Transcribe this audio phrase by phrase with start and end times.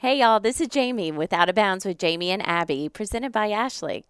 [0.00, 3.48] Hey, y'all, this is Jamie with Out of Bounds with Jamie and Abby, presented by
[3.50, 4.04] Ashley.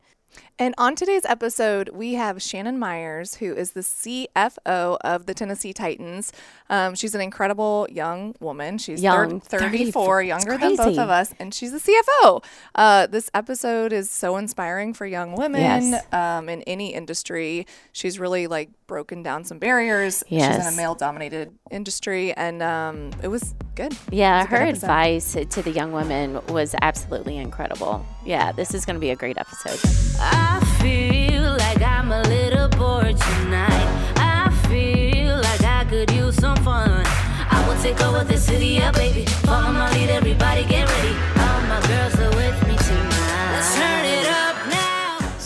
[0.58, 5.74] And on today's episode, we have Shannon Myers, who is the CFO of the Tennessee
[5.74, 6.32] Titans.
[6.70, 8.78] Um, she's an incredible young woman.
[8.78, 10.22] She's Young, 34, 34.
[10.22, 12.42] younger than both of us, and she's the CFO.
[12.74, 16.04] Uh, this episode is so inspiring for young women Yes.
[16.14, 17.66] um, in any industry.
[17.92, 20.24] She's really like broken down some barriers.
[20.26, 23.94] She's in a male dominated industry, and um, it was good.
[24.10, 28.06] Yeah, It's a good her advice to the young women was absolutely incredible.
[28.24, 29.78] Yeah, this is going to be a great episode.
[30.18, 30.45] I
[30.80, 33.88] feel like I'm a little bored tonight.
[34.16, 37.04] I feel like I could use some fun.
[37.50, 39.24] I will take over the city, yeah, baby.
[39.46, 41.35] Follow my lead, everybody get ready.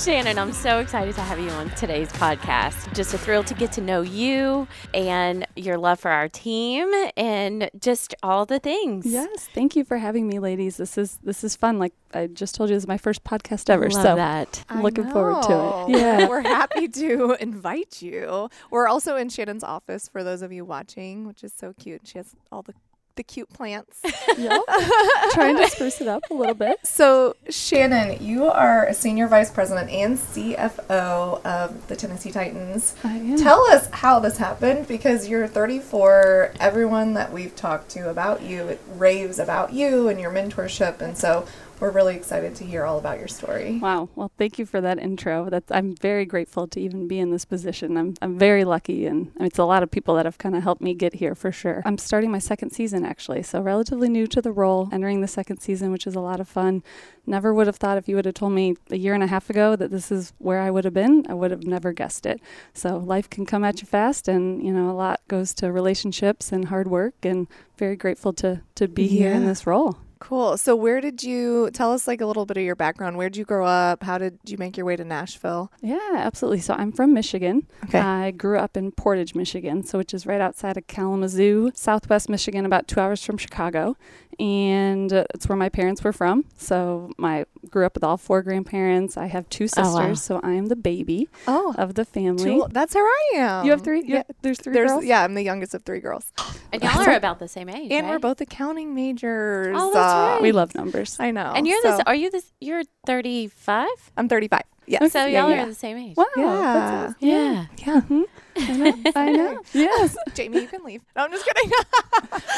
[0.04, 2.95] Shannon, I'm so excited to have you on today's podcast.
[2.95, 7.68] Just a thrill to get to know you and your love for our team and
[7.78, 9.04] just all the things.
[9.04, 10.78] Yes, thank you for having me, ladies.
[10.78, 11.78] This is this is fun.
[11.78, 13.90] Like I just told you, this is my first podcast ever.
[13.90, 14.65] Love so that.
[14.70, 15.98] I'm looking forward to it.
[15.98, 16.29] Yeah.
[16.30, 18.48] We're happy to invite you.
[18.70, 22.07] We're also in Shannon's office for those of you watching, which is so cute.
[22.07, 22.73] She has all the,
[23.16, 24.01] the cute plants.
[24.39, 24.63] yep.
[25.33, 26.79] Trying to spruce it up a little bit.
[26.85, 32.95] so, Shannon, you are a senior vice president and CFO of the Tennessee Titans.
[33.05, 33.37] I am.
[33.37, 36.55] Tell us how this happened because you're 34.
[36.61, 41.01] Everyone that we've talked to about you it raves about you and your mentorship.
[41.01, 41.47] And so,
[41.80, 43.78] we're really excited to hear all about your story.
[43.78, 44.10] Wow.
[44.14, 45.48] Well, thank you for that intro.
[45.48, 47.96] That I'm very grateful to even be in this position.
[47.96, 50.82] I'm I'm very lucky, and it's a lot of people that have kind of helped
[50.82, 51.82] me get here for sure.
[51.84, 55.60] I'm starting my second season actually, so relatively new to the role, entering the second
[55.60, 56.82] season, which is a lot of fun.
[57.26, 59.48] Never would have thought if you would have told me a year and a half
[59.48, 61.24] ago that this is where I would have been.
[61.28, 62.40] I would have never guessed it.
[62.74, 66.53] So life can come at you fast, and you know a lot goes to relationships
[66.53, 67.47] and hard work, and
[67.78, 69.97] very grateful to to be here in this role.
[70.21, 70.59] Cool.
[70.59, 73.16] So where did you tell us like a little bit of your background?
[73.16, 74.03] Where did you grow up?
[74.03, 75.72] How did you make your way to Nashville?
[75.81, 76.60] Yeah, absolutely.
[76.60, 77.66] So I'm from Michigan.
[77.84, 77.98] Okay.
[77.98, 82.66] I grew up in Portage, Michigan, so which is right outside of Kalamazoo, Southwest Michigan,
[82.66, 83.97] about two hours from Chicago,
[84.38, 86.44] and uh, it's where my parents were from.
[86.56, 89.16] So my grew up with all four grandparents.
[89.16, 90.15] I have two sisters, Oh, wow.
[90.15, 92.44] so I am the baby Oh, of the family.
[92.44, 93.65] two, that's how I am.
[93.65, 94.00] You have three.
[94.00, 94.16] you Yeah.
[94.19, 95.04] have- there's three There's girls.
[95.04, 96.32] yeah, I'm the youngest of three girls,
[96.72, 97.91] And y'all are about the same age.
[97.93, 99.76] and we're both accounting majors.
[99.78, 100.43] Oh, that's Uh, right.
[100.43, 101.16] We love numbers.
[101.20, 101.53] I know.
[101.54, 102.00] And you're so, this.
[102.06, 102.53] Are you this?
[102.60, 103.88] You're 35.
[104.16, 104.62] I'm 35.
[104.87, 105.12] Yes.
[105.12, 105.62] So y'all yeah.
[105.62, 106.16] are the same age.
[106.16, 106.26] Wow.
[106.37, 106.44] Yeah.
[106.75, 107.28] that's awesome.
[107.28, 107.66] Yeah.
[107.78, 108.00] Yeah.
[108.00, 108.25] Mhm.
[108.56, 109.12] I know.
[109.16, 109.60] I know.
[109.72, 110.16] yes.
[110.34, 111.03] Jamie, you can leave.
[111.15, 111.70] No, I'm just kidding.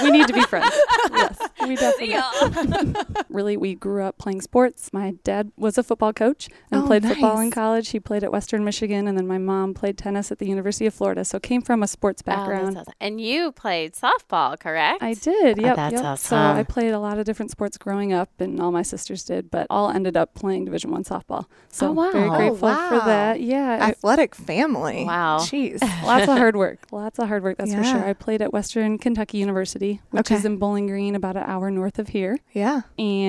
[0.02, 0.72] We need to be friends.
[1.12, 1.38] yes.
[1.66, 2.14] We definitely.
[3.32, 3.36] Yeah.
[3.36, 7.04] really we grew up playing sports my dad was a football coach and Oh, played
[7.04, 10.38] football in college he played at western michigan and then my mom played tennis at
[10.38, 12.92] the university of florida so came from a sports Oh, background awesome.
[13.00, 15.02] And you played softball, correct?
[15.02, 15.76] I did, Oh, yep.
[15.76, 16.04] that's yep.
[16.04, 16.28] awesome.
[16.28, 19.50] So I played a lot of different sports growing up, and all my sisters did,
[19.50, 21.46] but all ended up playing Division One softball.
[21.68, 22.10] So Oh, wow.
[22.12, 23.40] very Oh, grateful for that.
[23.40, 25.04] Yeah, I- Athletic family.
[25.04, 25.38] Wow.
[25.40, 25.80] Jeez.
[26.04, 26.78] lots of hard work.
[26.92, 28.04] Lots of hard work, that's for sure.
[28.04, 30.36] I played at Western Kentucky University, which Okay.
[30.36, 32.38] is in Bowling Green, about an hour north of here.
[32.52, 32.82] Yeah.
[32.98, 33.21] And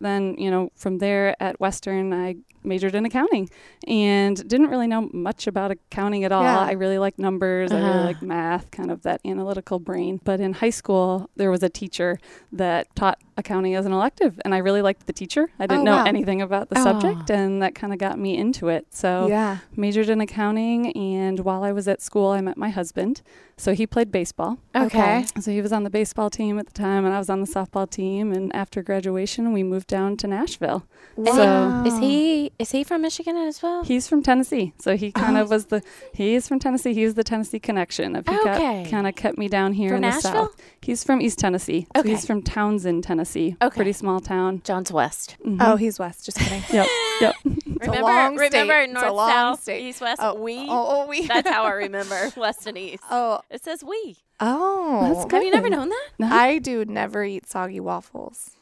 [0.00, 3.48] then, you know, from there at Western, I majored in accounting
[3.86, 6.42] and didn't really know much about accounting at all.
[6.42, 6.58] Yeah.
[6.60, 7.86] I really like numbers, I Uh-huh.
[7.86, 10.20] really like math, kind of that analytical brain.
[10.24, 12.18] But in high school, there was a teacher
[12.52, 15.48] that taught accounting as an elective, and I really liked the teacher.
[15.58, 16.04] I didn't Oh, know wow.
[16.04, 16.82] anything about the Oh.
[16.82, 18.86] subject, and that kind of got me into it.
[18.90, 19.58] So, yeah.
[19.76, 23.22] majored in accounting, and while I was at school, I met my husband.
[23.56, 24.58] So, he played baseball.
[24.76, 25.24] Okay.
[25.40, 27.46] So he was on the baseball team at the time, and I was on the
[27.46, 28.32] softball team.
[28.32, 30.84] And after graduation, we moved down to Nashville.
[31.16, 31.84] Wow.
[31.84, 33.82] Is he is he from Michigan as well?
[33.84, 35.42] He's from Tennessee, so he kind Oh.
[35.42, 35.82] of was the.
[36.14, 36.94] He is from Tennessee.
[36.94, 38.14] He was the Tennessee connection.
[38.16, 38.86] If he Okay.
[38.90, 40.32] kind of kept me down here From in Nashville?
[40.32, 40.56] the south.
[40.88, 41.86] He's from East Tennessee.
[41.94, 42.08] So Okay.
[42.08, 43.56] he's from Townsend, Tennessee.
[43.60, 43.76] Okay.
[43.76, 44.62] Pretty small town.
[44.64, 45.36] John's West.
[45.44, 45.58] Mhm.
[45.60, 46.24] Oh, he's West.
[46.24, 46.62] Just kidding.
[46.72, 46.86] yep,
[47.20, 47.34] yep.
[47.44, 48.52] remember, long state.
[48.54, 49.82] remember It's a north, long south, state.
[49.86, 50.18] east, west.
[50.24, 50.60] Oh, we.
[50.60, 51.26] Oh, oh, we.
[51.26, 53.02] That's how I remember west and east.
[53.10, 53.40] Oh.
[53.50, 54.16] It says we.
[54.40, 55.14] Oh.
[55.20, 56.08] That's Have you never known that?
[56.18, 58.52] No, I do never eat soggy waffles.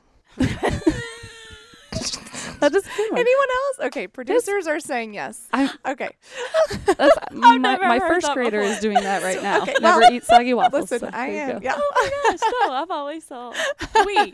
[2.73, 2.85] That is.
[3.13, 3.87] Anyone else?
[3.87, 5.49] Okay, producers are saying yes.
[5.53, 6.11] I, Okay.
[6.87, 8.73] that's, my my first grader before.
[8.75, 9.63] is doing that right now.
[9.63, 10.91] Okay, Never well, eat soggy waffles.
[10.91, 11.63] Listen, so I am.
[11.63, 11.75] Yeah.
[11.77, 13.57] Oh my gosh, no, I've always thought
[14.05, 14.33] we.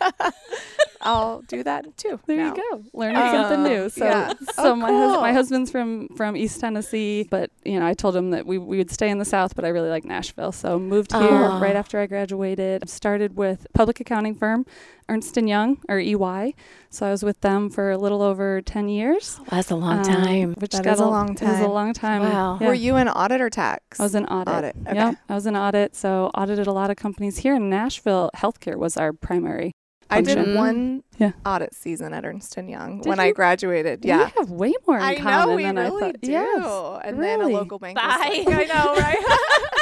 [1.00, 2.20] I'll do that too.
[2.26, 2.55] There now.
[2.55, 3.88] you go, learning Um, something new.
[3.90, 4.32] So, yeah.
[4.55, 8.14] so Oh, my hus- my husband's from from East Tennessee, but you know I told
[8.17, 10.79] him that we we would stay in the South, but I really like Nashville, so
[10.79, 11.58] moved here Oh.
[11.61, 12.88] right after I graduated.
[12.88, 14.64] Started with public accounting firm
[15.09, 16.55] Ernst and Young or EY,
[16.91, 19.41] so I was with them for a little over ten years.
[19.51, 20.55] That's a long Um, time.
[20.59, 21.49] which That got a long time.
[21.49, 22.23] It was a long time.
[22.23, 22.59] Wow.
[22.61, 22.67] Yeah.
[22.69, 23.99] Were you in audit or tax?
[24.01, 24.55] I was in audit.
[24.55, 24.95] Audit, okay.
[24.97, 25.97] Yep, I was in audit.
[25.97, 28.31] So audited a lot of companies here in Nashville.
[28.37, 29.73] Healthcare was our primary
[30.11, 31.33] I did one Yeah.
[31.47, 33.33] audit season at Ernst and Young Did when I you?
[33.35, 34.05] graduated.
[34.05, 34.29] We Yeah.
[34.37, 36.21] have way more in I common know we than really I thought.
[36.21, 36.31] do.
[36.31, 37.01] Yes.
[37.05, 37.55] and then a really.
[37.55, 37.97] local bank.
[37.97, 38.45] was Bye.
[38.47, 39.79] like- I know, right?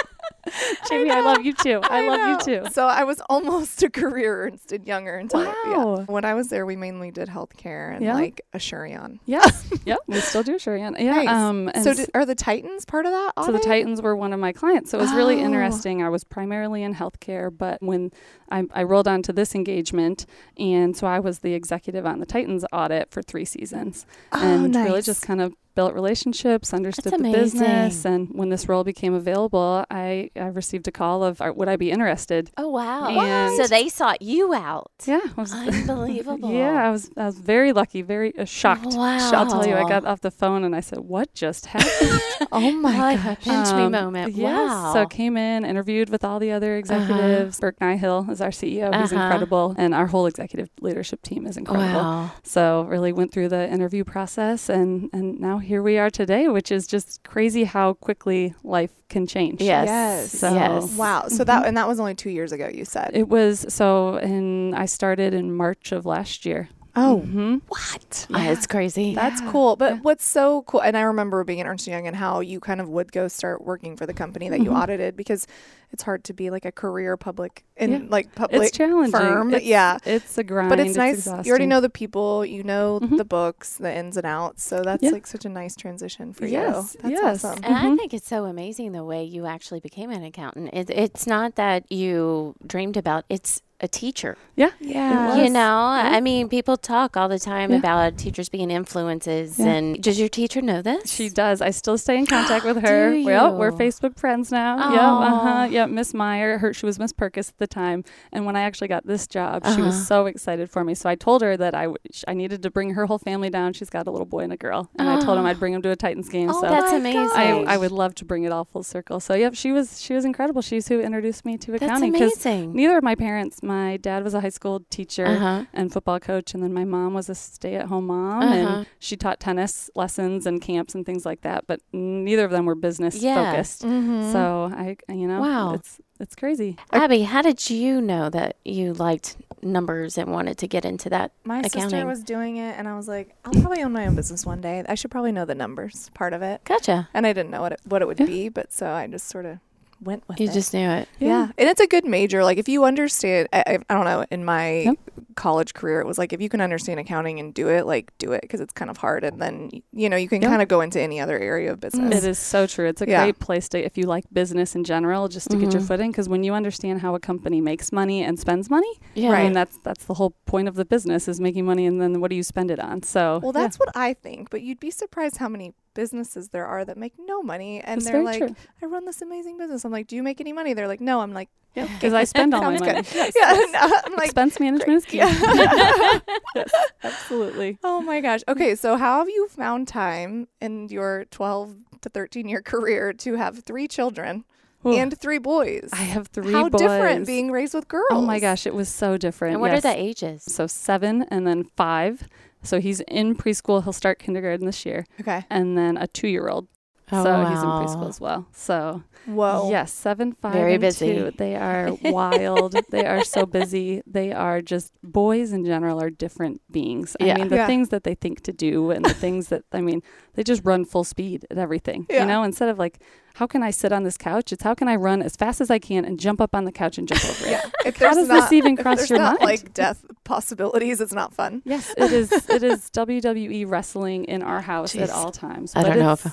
[0.88, 1.80] Jamie, I, love you too.
[1.82, 2.52] I, love know.
[2.54, 2.70] you too.
[2.70, 5.54] So I was almost a career Ernst and Younger until yeah.
[5.66, 6.04] Wow.
[6.06, 6.66] when I was there.
[6.66, 8.14] We mainly did healthcare and Yeah.
[8.14, 9.18] like Assurion.
[9.26, 9.44] Yeah,
[9.84, 10.98] yeah, We still do Assurion.
[10.98, 11.12] Yeah.
[11.12, 11.28] Nice.
[11.28, 13.32] Um, and so did, are the Titans part of that?
[13.44, 13.58] So the?
[13.60, 14.90] Titans were one of my clients.
[14.90, 15.44] So it was really Oh.
[15.44, 16.02] interesting.
[16.02, 18.10] I was primarily in healthcare, but when
[18.50, 20.26] I, I rolled onto this engagement,
[20.58, 24.74] and so I was the executive on the Titans audit for three seasons, Oh, and
[24.74, 29.84] really just kind of built relationships, understood the business, and when this role became available,
[29.90, 32.50] I, I received a call of would I be interested?
[32.56, 33.08] Oh wow!
[33.08, 34.90] And- So they sought you out.
[35.06, 36.52] Yeah, was, Unbelievable.
[36.52, 38.94] yeah, I was I was very lucky, very uh, shocked.
[38.94, 39.30] Wow.
[39.32, 42.20] I'll tell you, I got off the phone and I said, "What just happened?"
[42.52, 43.38] Oh my god.
[43.40, 44.34] pinch me Um, moment.
[44.34, 44.70] Yes.
[44.70, 44.92] Wow.
[44.94, 47.60] So came in, interviewed with all the other executives.
[47.60, 48.92] Burke Nihill is our CEO.
[49.00, 49.22] He's Uh-huh.
[49.22, 49.74] incredible.
[49.78, 52.00] And our whole executive leadership team is incredible.
[52.00, 52.30] wow.
[52.42, 56.72] So really went through the interview process and, and now here we are today, which
[56.72, 59.60] is just crazy how quickly life can change.
[59.62, 59.86] Yes.
[59.86, 60.38] Yes.
[60.38, 60.96] So- yes.
[60.96, 61.28] Wow.
[61.28, 62.68] So that and that was only two years ago.
[62.68, 63.12] You said.
[63.14, 66.68] It was so in I started in March of last year.
[67.00, 67.20] Oh.
[67.20, 68.26] hmm What?
[68.30, 69.14] Yeah, it's crazy.
[69.14, 69.76] That's cool.
[69.76, 72.80] But what's so cool, and I remember being at Ernst Young and how you kind
[72.80, 74.82] of would go start working for the company that you Mhm.
[74.82, 75.46] audited because
[75.92, 77.98] it's hard to be like a career public in Yeah.
[78.08, 79.10] like public It's challenging.
[79.10, 79.54] firm.
[79.54, 79.98] It's, yeah.
[80.04, 80.68] It's a grind.
[80.70, 81.26] But it's nice.
[81.26, 82.44] You already know the people.
[82.46, 83.16] You know Mhm.
[83.16, 84.62] the books, the ins and outs.
[84.62, 85.10] So that's Yeah.
[85.10, 87.00] like such a nice transition for Yes, you.
[87.02, 87.44] That's yes.
[87.44, 87.64] awesome.
[87.64, 87.96] And I Mhm.
[87.98, 90.70] think it's so amazing the way you actually became an accountant.
[90.72, 94.36] It, it's not that you dreamed about; it's a teacher.
[94.56, 94.70] Yeah.
[94.78, 95.36] Yeah.
[95.36, 95.58] You know,
[95.94, 96.10] Yeah.
[96.16, 97.78] I mean, people talk all the time Yeah.
[97.78, 99.58] about teachers being influences.
[99.58, 99.66] Yeah.
[99.66, 101.10] And does your teacher know this?
[101.10, 101.62] She does.
[101.62, 103.12] I still stay in contact with her.
[103.12, 103.76] Do Well, we're you?
[103.76, 104.76] Facebook friends now.
[104.78, 104.92] Aw.
[104.94, 105.10] Yeah.
[105.10, 105.64] Uh huh.
[105.70, 105.90] Yep.
[105.90, 106.58] Miss Meyer.
[106.58, 106.74] Her.
[106.74, 108.04] She was Miss Perkis at the time.
[108.32, 109.84] And when I actually got this job, she Uh-huh.
[109.86, 110.94] was so excited for me.
[110.94, 113.48] So I told her that I, w- sh- I needed to bring her whole family
[113.50, 113.72] down.
[113.72, 114.90] She's got a little boy and a girl.
[114.98, 115.46] And I told him.
[115.46, 116.50] I'd bring him to a Titans game.
[116.50, 117.30] Oh so That's amazing.
[117.34, 117.64] I.
[117.66, 119.20] I would love to bring it all full circle.
[119.20, 120.60] So yep, she was she was incredible.
[120.60, 122.12] She's who introduced me to accounting.
[122.12, 122.74] That's accounting amazing.
[122.76, 123.62] neither of my parents.
[123.70, 125.64] My dad was a high school teacher Uh-huh.
[125.72, 128.54] and football coach, and then my mom was a stay-at-home mom, Uh-huh.
[128.54, 131.66] and she taught tennis lessons and camps and things like that.
[131.68, 133.36] But neither of them were business Yeah.
[133.52, 133.82] focused.
[133.82, 134.32] Mhm.
[134.32, 134.40] So
[134.84, 135.74] I, you know, Wow.
[135.74, 136.76] it's it's crazy.
[136.92, 141.32] Abby, how did you know that you liked numbers and wanted to get into that?
[141.44, 144.44] my sister was doing it, and I was like, I'll probably own my own business
[144.44, 144.84] one day.
[144.86, 147.08] I should probably know the numbers part of it, Gotcha.
[147.14, 148.26] and I didn't know what it, what it would Yeah.
[148.26, 149.58] be, but so I just sort of
[150.02, 150.52] went with You it.
[150.52, 151.08] just knew it.
[151.18, 151.48] Yeah.
[151.58, 152.42] And it's a good major.
[152.44, 154.96] Like, if you understand, I, I, I don't know, in my Yep.
[155.36, 158.32] college career, it was like, if you can understand accounting and do it, like, do
[158.32, 159.24] it because it's kind of hard.
[159.24, 160.50] And then, you know, you can Yep.
[160.50, 162.24] kind of go into any other area of business.
[162.24, 162.86] It is so true.
[162.88, 163.24] It's a Yeah.
[163.24, 165.86] great place to, if you like business in general, just to get your Mhm.
[165.88, 166.10] foot in.
[166.10, 169.30] Because when you understand how a company makes money and spends money, Yeah.
[169.32, 172.20] I mean that's that's the whole point of the business is making money, and then
[172.20, 173.02] what do you spend it on?
[173.02, 173.60] So Well, yeah.
[173.62, 174.50] that's what I think.
[174.50, 177.80] But you'd be surprised how many businesses there are that make no money.
[177.80, 178.54] And That's they're like, true.
[178.82, 179.84] I run this amazing business.
[179.84, 180.74] I'm like, do you make any money?
[180.74, 181.20] They're like, no.
[181.20, 182.92] I'm like, Yeah, because I spend all my money.
[182.92, 183.06] good.
[183.14, 183.52] Yes, yeah.
[183.52, 183.72] yes.
[183.90, 185.18] no, I'm like, Expense management is key.
[185.18, 185.30] yeah.
[186.54, 186.70] yes,
[187.02, 187.78] absolutely.
[187.82, 188.40] Oh my gosh.
[188.48, 193.34] Okay, so how have you found time in your 12 to 13 year career to
[193.34, 194.44] have three children
[194.86, 194.92] Ooh.
[194.94, 195.90] and three boys?
[195.92, 196.80] I have three how boys.
[196.80, 198.06] different being raised with girls.
[198.10, 199.54] Oh my gosh, it was so different.
[199.54, 199.84] And what yes.
[199.84, 200.44] are the ages?
[200.44, 202.28] So seven and then five.
[202.62, 203.82] So he's in preschool.
[203.84, 205.44] He'll start kindergarten this year, Okay.
[205.50, 206.68] and then a two-year-old.
[207.12, 208.46] Oh, so he's in preschool as well.
[208.52, 209.70] So Whoa.
[209.70, 211.06] yes, seven, five, Very and busy.
[211.14, 211.30] two.
[211.36, 212.74] They are wild.
[212.90, 214.02] they are so busy.
[214.06, 217.16] They are just boys in general are different beings.
[217.20, 217.34] Yeah.
[217.34, 217.66] I mean, the Yeah.
[217.66, 220.02] things that they think to do and the things that I mean,
[220.34, 222.06] they just run full speed at everything.
[222.08, 222.20] Yeah.
[222.22, 223.00] You know, instead of like,
[223.34, 224.52] how can I sit on this couch?
[224.52, 226.72] It's how can I run as fast as I can and jump up on the
[226.72, 227.50] couch and jump over it.
[227.50, 227.62] Yeah.
[227.86, 229.50] If How there's does not, this even cross your not, mind?
[229.50, 231.62] like death possibilities, it's not fun.
[231.64, 232.30] Yes, it is.
[232.50, 235.72] It is WWE wrestling in our house at all times.
[235.74, 236.26] I don't know if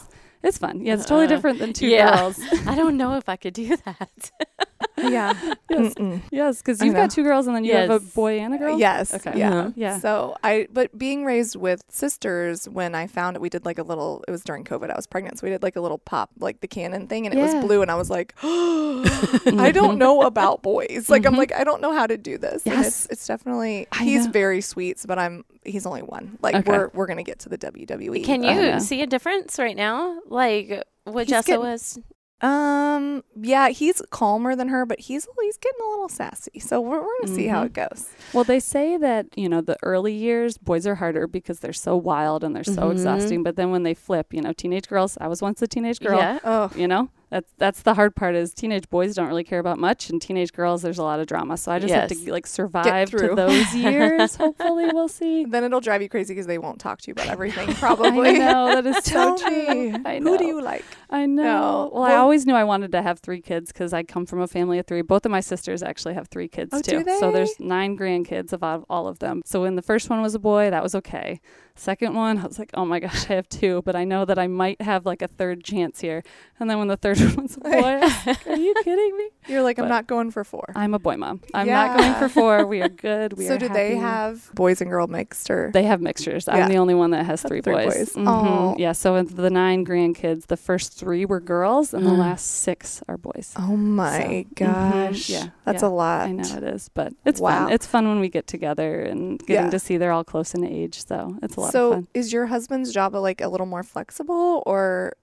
[0.43, 0.85] it's, fun.
[0.85, 2.15] Yeah, it's totally Uh, different than two yeah.
[2.17, 2.39] girls.
[2.67, 4.31] I don't know if I could do that.
[4.97, 5.33] Yeah.
[5.69, 6.21] yes, Mm-mm.
[6.31, 8.77] yes, because you've got two girls and then you have a boy and a girl.
[8.79, 9.13] Yes.
[9.13, 9.33] Okay.
[9.37, 9.49] Yeah.
[9.53, 9.71] Uh-huh.
[9.75, 9.99] Yeah.
[9.99, 13.83] So I, but being raised with sisters, when I found it, we did like a
[13.83, 14.23] little.
[14.27, 14.89] It was during COVID.
[14.91, 17.33] I was pregnant, so we did like a little pop, like the cannon thing, and
[17.37, 21.09] it was blue, and I was like, I don't know about boys.
[21.09, 21.37] Like I'm Mhm.
[21.37, 22.65] like I don't know how to do this.
[22.65, 22.87] And Yes.
[22.87, 24.31] it's it's definitely I he's know.
[24.31, 26.37] very sweet, but I'm he's only one.
[26.41, 26.71] Like Okay.
[26.71, 28.23] we're we're gonna get to the WWE.
[28.23, 30.19] Can you see a difference right now?
[30.27, 31.99] Like what He's Jessa getting- was?
[32.41, 33.23] Um.
[33.39, 36.59] Yeah, he's calmer than her, but he's he's getting a little sassy.
[36.59, 37.65] So we're, we're gonna see how Mhm.
[37.67, 38.09] it goes.
[38.33, 41.95] Well, they say that you know the early years boys are harder because they're so
[41.97, 42.91] wild and they're so Mhm.
[42.91, 43.43] exhausting.
[43.43, 45.17] But then when they flip, you know, teenage girls.
[45.19, 46.19] I was once a teenage girl.
[46.19, 46.39] Yeah.
[46.43, 49.79] Oh, You know, That's that's the hard part is teenage boys don't really care about
[49.79, 51.57] much, and teenage girls there's a lot of drama.
[51.57, 53.35] So I just have to like survive to through.
[53.35, 54.35] those years.
[54.37, 55.43] Hopefully, we'll see.
[55.43, 57.73] Then it'll drive you crazy because they won't talk to you about everything.
[57.75, 58.29] Probably.
[58.29, 59.49] I know that is so true.
[59.91, 60.31] me, I know.
[60.31, 60.85] who do you like?
[61.09, 61.43] I know.
[61.43, 61.91] No.
[61.93, 64.47] Well, I always knew I wanted to have three kids because I come from a
[64.47, 65.01] family of three.
[65.01, 67.03] Both of my sisters actually have three kids Oh, too.
[67.03, 69.41] do So there's nine grandkids of all all of them.
[69.45, 71.41] So when the first one was a boy, that was okay.
[71.75, 74.39] Second one, I was like, oh my gosh, I have two, but I know that
[74.39, 76.23] I might have like a third chance here.
[76.59, 79.17] And then when the third one was a boy, I was like, are you kidding
[79.17, 79.29] me?
[79.47, 80.65] You're like, I'm not going for four.
[80.75, 81.41] I'm a boy mom.
[81.53, 82.65] I'm not going for four.
[82.65, 83.33] We are good.
[83.37, 85.71] We so are do they have boys and girl mixed or?
[85.73, 86.47] They have mixtures.
[86.47, 86.67] I'm Yeah.
[86.67, 87.85] the only one that has three, three boys.
[87.95, 88.13] boys.
[88.13, 88.25] Mhm.
[88.27, 88.75] Oh.
[88.77, 88.91] Yeah.
[88.93, 92.17] So of the nine grandkids, the first three were girls, and the Mm.
[92.19, 93.53] last six are boys.
[93.57, 95.29] oh my So, mhm, gosh.
[95.29, 95.87] yeah, That's yeah.
[95.87, 96.27] a lot.
[96.27, 97.65] I know it is, but it's Wow.
[97.65, 97.71] fun.
[97.73, 99.69] It's fun when we get together and getting Yeah.
[99.69, 101.05] to see they're all close in age.
[101.05, 102.07] So it's a lot so of fun.
[102.13, 105.13] is your husband's job like a little more flexible or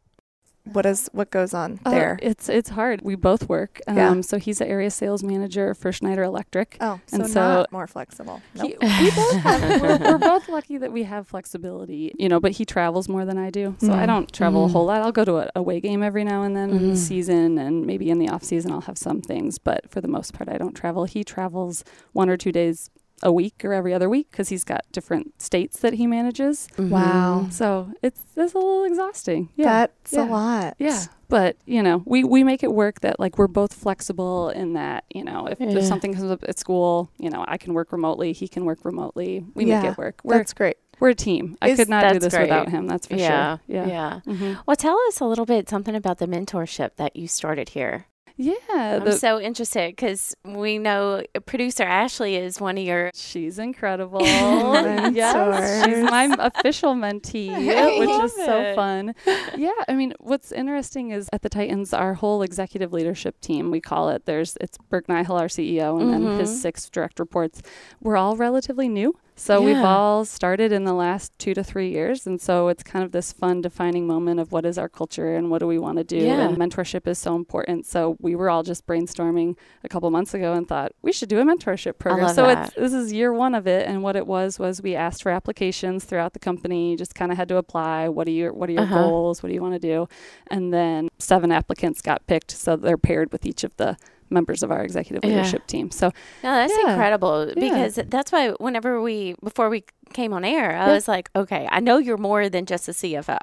[0.73, 2.19] what is what goes on Uh, there?
[2.23, 3.03] it's it's hard.
[3.03, 3.81] We both work.
[3.87, 4.21] Um, Yeah.
[4.23, 6.79] So he's an area sales manager for Schneider Electric.
[6.81, 8.41] oh, so, and so- not more flexible.
[8.55, 8.83] Nope.
[8.83, 12.53] He- we both have, we're, we're both lucky that we have flexibility, you know, but
[12.53, 13.77] he travels more than I do.
[13.79, 14.07] So I Mm.
[14.07, 14.73] don't travel a Mhm.
[14.73, 15.03] whole lot.
[15.03, 16.91] I'll go to a away game every now and then in Mhm.
[16.93, 20.09] the season and maybe in the off season I'll have some things, but for the
[20.09, 21.05] most part I don't travel.
[21.05, 22.91] He travels one or two days
[23.23, 26.69] a week or every other week because he's got different states that he manages.
[26.79, 27.47] Wow.
[27.51, 29.51] So it's, it's a little exhausting.
[29.57, 29.65] Yeah.
[29.87, 30.25] That's yeah.
[30.25, 30.75] a lot.
[30.79, 34.75] Yeah, but you know, we we make it work that like we're both flexible in
[34.75, 35.71] that you know if, Yeah.
[35.79, 38.85] if something comes up at school, you know, I can work remotely, he can work
[38.85, 39.45] remotely.
[39.55, 40.21] We Yeah, make it work.
[40.25, 40.77] We're That's great.
[41.01, 41.57] we're a team.
[41.63, 42.87] I Is- could not do That's this without him.
[42.87, 43.61] That's for yeah, sure.
[43.77, 43.87] Yeah.
[43.87, 44.21] yeah.
[44.27, 44.59] Mhm.
[44.67, 48.07] Well, tell us a little bit something about the mentorship that you started here.
[48.37, 48.55] Yeah.
[48.69, 53.11] I'm so interested because we know producer Ashley is one of your.
[53.15, 54.23] She's incredible.
[55.15, 59.15] Yes, she's my official mentee, I which is so fun.
[59.57, 63.81] Yeah, I mean, what's interesting is at the Titans, our whole executive leadership team, we
[63.81, 64.25] call it.
[64.27, 66.41] There's it's Burke Nihill, our CEO, and then Mhm.
[66.41, 67.63] his six direct reports.
[68.01, 69.15] We're all relatively new.
[69.37, 72.25] So we've all started in the last two to three years.
[72.27, 75.51] And so it's kind of this fun defining moment of what is our culture and
[75.51, 76.19] what do we want to do.
[76.19, 76.41] Yeah.
[76.49, 77.85] And mentorship is so important.
[77.85, 81.41] So we were all just brainstorming a couple months ago and thought we should do
[81.41, 82.29] a mentorship program.
[82.33, 83.89] so this is year one of it.
[83.89, 86.93] And what it was was we asked for applications throughout the company.
[86.93, 88.09] You just kind of had to apply.
[88.09, 89.03] What are your what are your Uh-huh.
[89.03, 89.43] goals?
[89.43, 90.09] What do you want to do?
[90.49, 92.53] And then seven applicants got picked.
[92.53, 93.97] So they're paired with each of the
[94.31, 95.37] members of our executive Yeah.
[95.37, 95.91] leadership team.
[95.91, 96.07] So
[96.43, 96.91] No, that's Yeah.
[96.93, 97.55] incredible Yeah.
[97.57, 100.95] because that's why whenever we before we came on air, I Yeah.
[100.95, 103.39] was like, okay, I know you're more than just a CFO.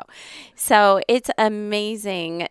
[0.55, 2.47] So it's amazing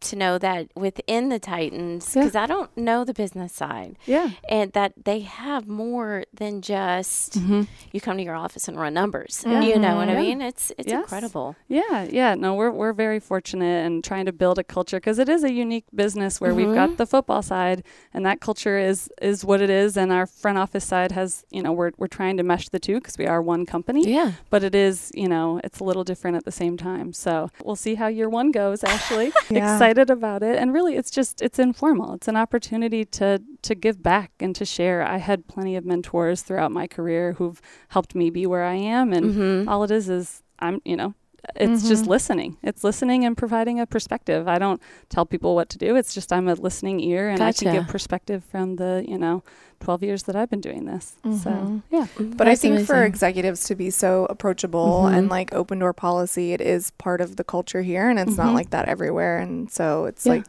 [0.00, 2.22] to know that within the Titans, Yeah.
[2.22, 4.30] because I don't know the business side, yeah.
[4.46, 7.62] and that they have more than just Mm-hmm.
[7.92, 9.42] you come to your office and run numbers.
[9.46, 9.62] Yeah.
[9.62, 10.42] You know what I mean?
[10.42, 11.02] It's it's Yes.
[11.04, 11.56] incredible.
[11.68, 12.34] Yeah, yeah.
[12.34, 15.52] No, we're we're very fortunate and trying to build a culture because it is a
[15.52, 16.74] unique business where we've Mhm.
[16.74, 20.58] got the football side and that culture is is what it is, and our front
[20.58, 23.40] office side has you know we're we're trying to mesh the two because we are
[23.40, 24.32] one company, Yeah.
[24.50, 27.12] but it is you know it's a little different at the same time.
[27.12, 28.82] So we'll see how year one goes.
[28.84, 29.74] Ashley, Yeah.
[29.74, 32.14] excited about it, and really it's just it's informal.
[32.14, 33.28] It's an opportunity to
[33.68, 35.02] to give back and to share.
[35.02, 39.12] I had plenty of mentors throughout my career who've helped me be where I am,
[39.12, 39.68] and Mm-hmm.
[39.68, 41.14] all it is is I'm, you know,
[41.56, 42.08] it's just Mhm.
[42.08, 42.56] listening.
[42.62, 44.46] It's listening and providing a perspective.
[44.48, 45.96] I don't tell people what to do.
[45.96, 49.42] It's just I'm a listening ear and I can give perspective from the, you know,
[49.80, 51.16] 12 years that I've been doing this.
[51.24, 51.82] So, Mhm.
[51.90, 52.06] yeah.
[52.36, 55.16] But I think for executives to be so approachable Mhm.
[55.16, 58.54] and like open door policy, it is part of the culture here, and it's not
[58.54, 59.38] like that everywhere.
[59.38, 60.34] And so it's Yeah.
[60.34, 60.44] like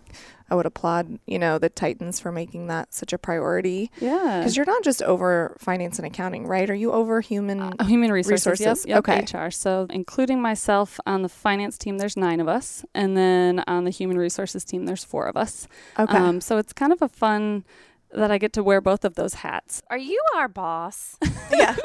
[0.50, 4.40] I would applaud, you know, the Titans for making that such a priority Yeah.
[4.40, 6.70] because you're not just over finance and accounting, right?
[6.70, 7.62] Are you over human?
[7.62, 9.46] Uh, human resources, Resources, Yep, yep, okay.
[9.48, 9.50] HR.
[9.52, 13.90] So, including myself on the finance team, there's nine of us, and then on the
[13.92, 15.68] human resources team, there's four of us.
[15.98, 16.18] okay.
[16.18, 17.64] Um, so it's kind of a fun
[18.12, 19.82] that I get to wear both of those hats.
[19.90, 21.18] Are you our boss?
[21.52, 21.76] yeah,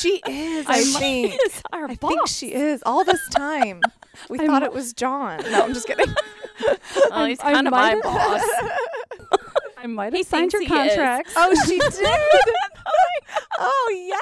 [0.00, 0.66] she is.
[0.66, 1.34] I, think.
[1.46, 2.10] is our I boss.
[2.10, 2.82] think she is.
[2.84, 3.80] All this time,
[4.28, 5.40] we I thought mi- it was John.
[5.50, 6.12] No, I'm just kidding.
[7.10, 8.42] Oh, he's I kind of my might- boss.
[9.78, 11.26] I might He have signed your thinks he is.
[11.36, 11.94] Oh, she did.
[13.58, 14.16] oh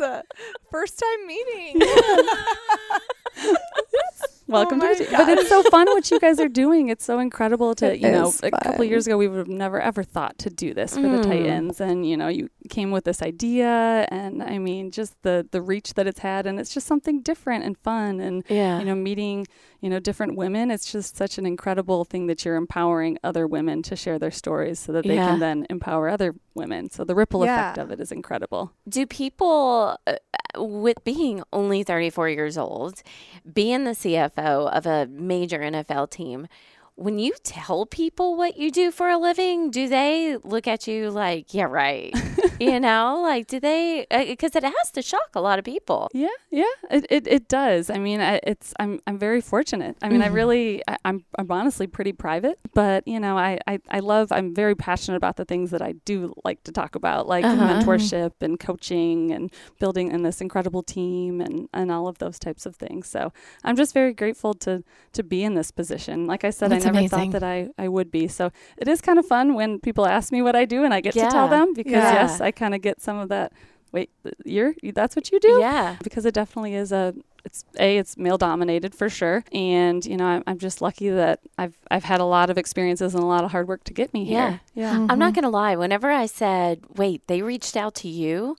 [0.00, 0.22] yes,
[0.70, 1.80] first time meeting.
[4.48, 5.16] Welcome Oh to the team.
[5.18, 6.88] But it's so fun what you guys are doing.
[6.88, 9.38] It's so incredible to, It you know, is a couple of years ago we would
[9.38, 11.22] have never ever thought to do this for the Mm.
[11.22, 15.60] Titans and you know, you came with this idea and I mean just the the
[15.60, 18.78] reach that it's had and it's just something different and fun and Yeah.
[18.78, 19.46] you know, meeting,
[19.80, 20.70] you know, different women.
[20.70, 24.78] It's just such an incredible thing that you're empowering other women to share their stories
[24.78, 25.26] so that they Yeah.
[25.28, 26.90] can then empower other women.
[26.90, 28.72] So the ripple effect of it is incredible.
[28.88, 30.16] do people uh,
[30.56, 33.02] with being only 34 years old
[33.52, 36.48] being the cfo of a major nfl team
[36.98, 41.10] when you tell people what you do for a living, do they look at you
[41.10, 42.12] like, yeah, right?
[42.60, 46.08] you know, like, do they, uh, because it has to shock a lot of people.
[46.12, 47.90] Yeah, yeah, it, it, it does.
[47.90, 49.96] I mean, I, it's I'm I'm very fortunate.
[50.02, 50.34] I mean, I mm-hmm.
[50.34, 54.32] really I, I'm I'm honestly pretty private, but you know, I, I I love.
[54.32, 57.80] I'm very passionate about the things that I do like to talk about, like uh-huh.
[57.80, 62.66] mentorship and coaching and building in this incredible team and and all of those types
[62.66, 63.08] of things.
[63.08, 63.32] So
[63.64, 66.26] I'm just very grateful to to be in this position.
[66.26, 67.32] Like I said, That's I never amazing.
[67.32, 68.28] thought that I I would be.
[68.28, 71.00] So it is kind of fun when people ask me what I do and I
[71.00, 72.12] get to tell them because Yeah.
[72.12, 73.52] yes, I kind of get some of that.
[73.92, 74.10] Wait,
[74.44, 75.58] you're that's what you do?
[75.60, 75.96] Yeah.
[76.02, 77.14] because it definitely is a
[77.44, 81.40] it's a it's male dominated for sure and you know I'm, I'm just lucky that
[81.56, 84.12] I've I've had a lot of experiences and a lot of hard work to get
[84.12, 84.50] me Yeah.
[84.50, 85.10] here yeah mm-hmm.
[85.10, 85.74] I'm not going to lie.
[85.76, 88.56] Whenever I said, wait, they reached out to you,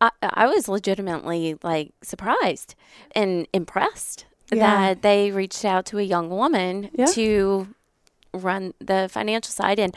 [0.00, 2.74] I, I was legitimately like surprised
[3.14, 4.58] and impressed Yeah.
[4.94, 7.06] that they reached out to a young woman Yeah.
[7.06, 7.68] to
[8.32, 9.94] run the financial side and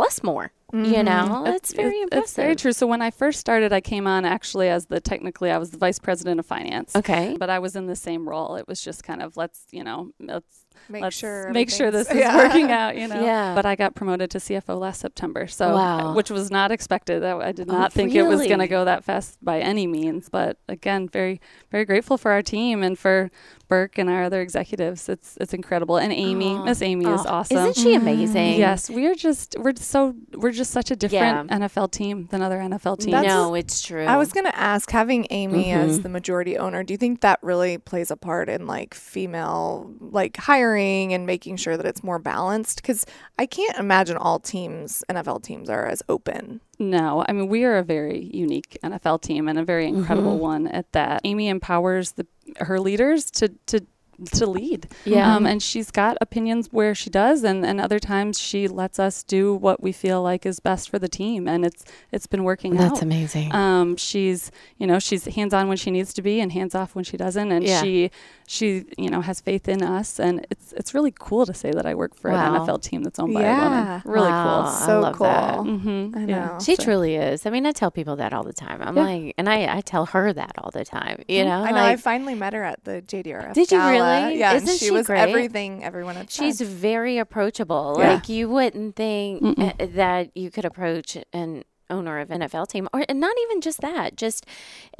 [0.00, 0.50] plus more.
[0.72, 1.04] You mm-hmm.
[1.04, 2.24] know, it's very It- impressive.
[2.24, 2.72] It's very true.
[2.72, 5.78] So when I first started, I came on actually as the technically I was the
[5.78, 6.96] vice president of finance.
[6.96, 7.36] Okay.
[7.38, 8.56] But I was in the same role.
[8.56, 12.08] It was just kind of let's you know let's Make let's sure make sure this
[12.10, 12.36] is yeah.
[12.36, 12.96] working out.
[12.96, 13.20] You know.
[13.20, 13.54] Yeah.
[13.54, 15.46] But I got promoted to CFO last September.
[15.48, 16.14] So Wow.
[16.14, 17.22] which was not expected.
[17.24, 19.86] I, I did Oh, not think it was going to go that fast by any
[19.86, 20.28] means.
[20.30, 21.40] But again, very
[21.70, 23.30] very grateful for our team and for
[23.70, 25.08] Burke and our other executives.
[25.08, 25.96] It's it's incredible.
[25.96, 26.64] And Amy, Aw.
[26.68, 27.56] Miss Amy is Oh, awesome.
[27.56, 28.58] Isn't she amazing?
[28.58, 31.58] Yes, we are just we're so we're just such a different Yeah.
[31.58, 33.12] NFL team than other NFL teams.
[33.12, 34.04] That's- no, it's true.
[34.04, 35.88] I was gonna ask, having Amy Mm-hmm.
[35.90, 39.90] as the majority owner, do you think that really plays a part in like female
[40.00, 42.82] like hiring and making sure that it's more balanced?
[42.82, 43.06] Because
[43.38, 46.60] I can't imagine all teams, NFL teams, are as open.
[46.80, 50.40] No, I mean we are a very unique NFL team and a very incredible Mm-hmm.
[50.42, 51.20] one at that.
[51.24, 53.86] Amy empowers the her leaders to to
[54.26, 54.88] to lead.
[55.04, 55.34] Yeah.
[55.34, 59.22] Um, and she's got opinions where she does and, and other times she lets us
[59.22, 62.74] do what we feel like is best for the team and it's it's been working
[62.76, 63.02] That's out.
[63.02, 63.54] amazing.
[63.54, 66.94] Um, she's you know she's hands on when she needs to be and hands off
[66.94, 67.80] when she doesn't, and Yeah.
[67.82, 68.10] she
[68.46, 71.86] she you know has faith in us, and it's it's really cool to say that
[71.86, 72.54] I work for Wow.
[72.54, 73.64] an NFL team that's owned by a Yeah.
[73.64, 74.02] woman.
[74.04, 74.44] Really Wow.
[74.62, 74.68] cool.
[74.72, 75.26] I So love cool.
[75.26, 75.58] that.
[75.58, 76.18] Mm-hmm.
[76.18, 76.46] I Yeah.
[76.46, 76.58] know.
[76.60, 77.46] She So- truly is.
[77.46, 78.78] I mean, I tell people that all the time.
[78.82, 79.02] I'm Yeah.
[79.04, 81.22] like, and I, I tell her that all the time.
[81.28, 81.84] You know, I know.
[81.84, 83.54] I finally met her at the JDRF.
[83.54, 83.90] Did you gala.
[83.92, 84.09] really?
[84.32, 85.20] Yeah, Isn't she, she was great?
[85.20, 86.66] everything everyone had she's said.
[86.68, 87.96] very approachable.
[87.98, 88.14] Yeah.
[88.14, 89.80] Like you wouldn't think Mm-mm.
[89.80, 93.80] uh, that you could approach an owner of NFL team, or and not even just
[93.80, 94.46] that, just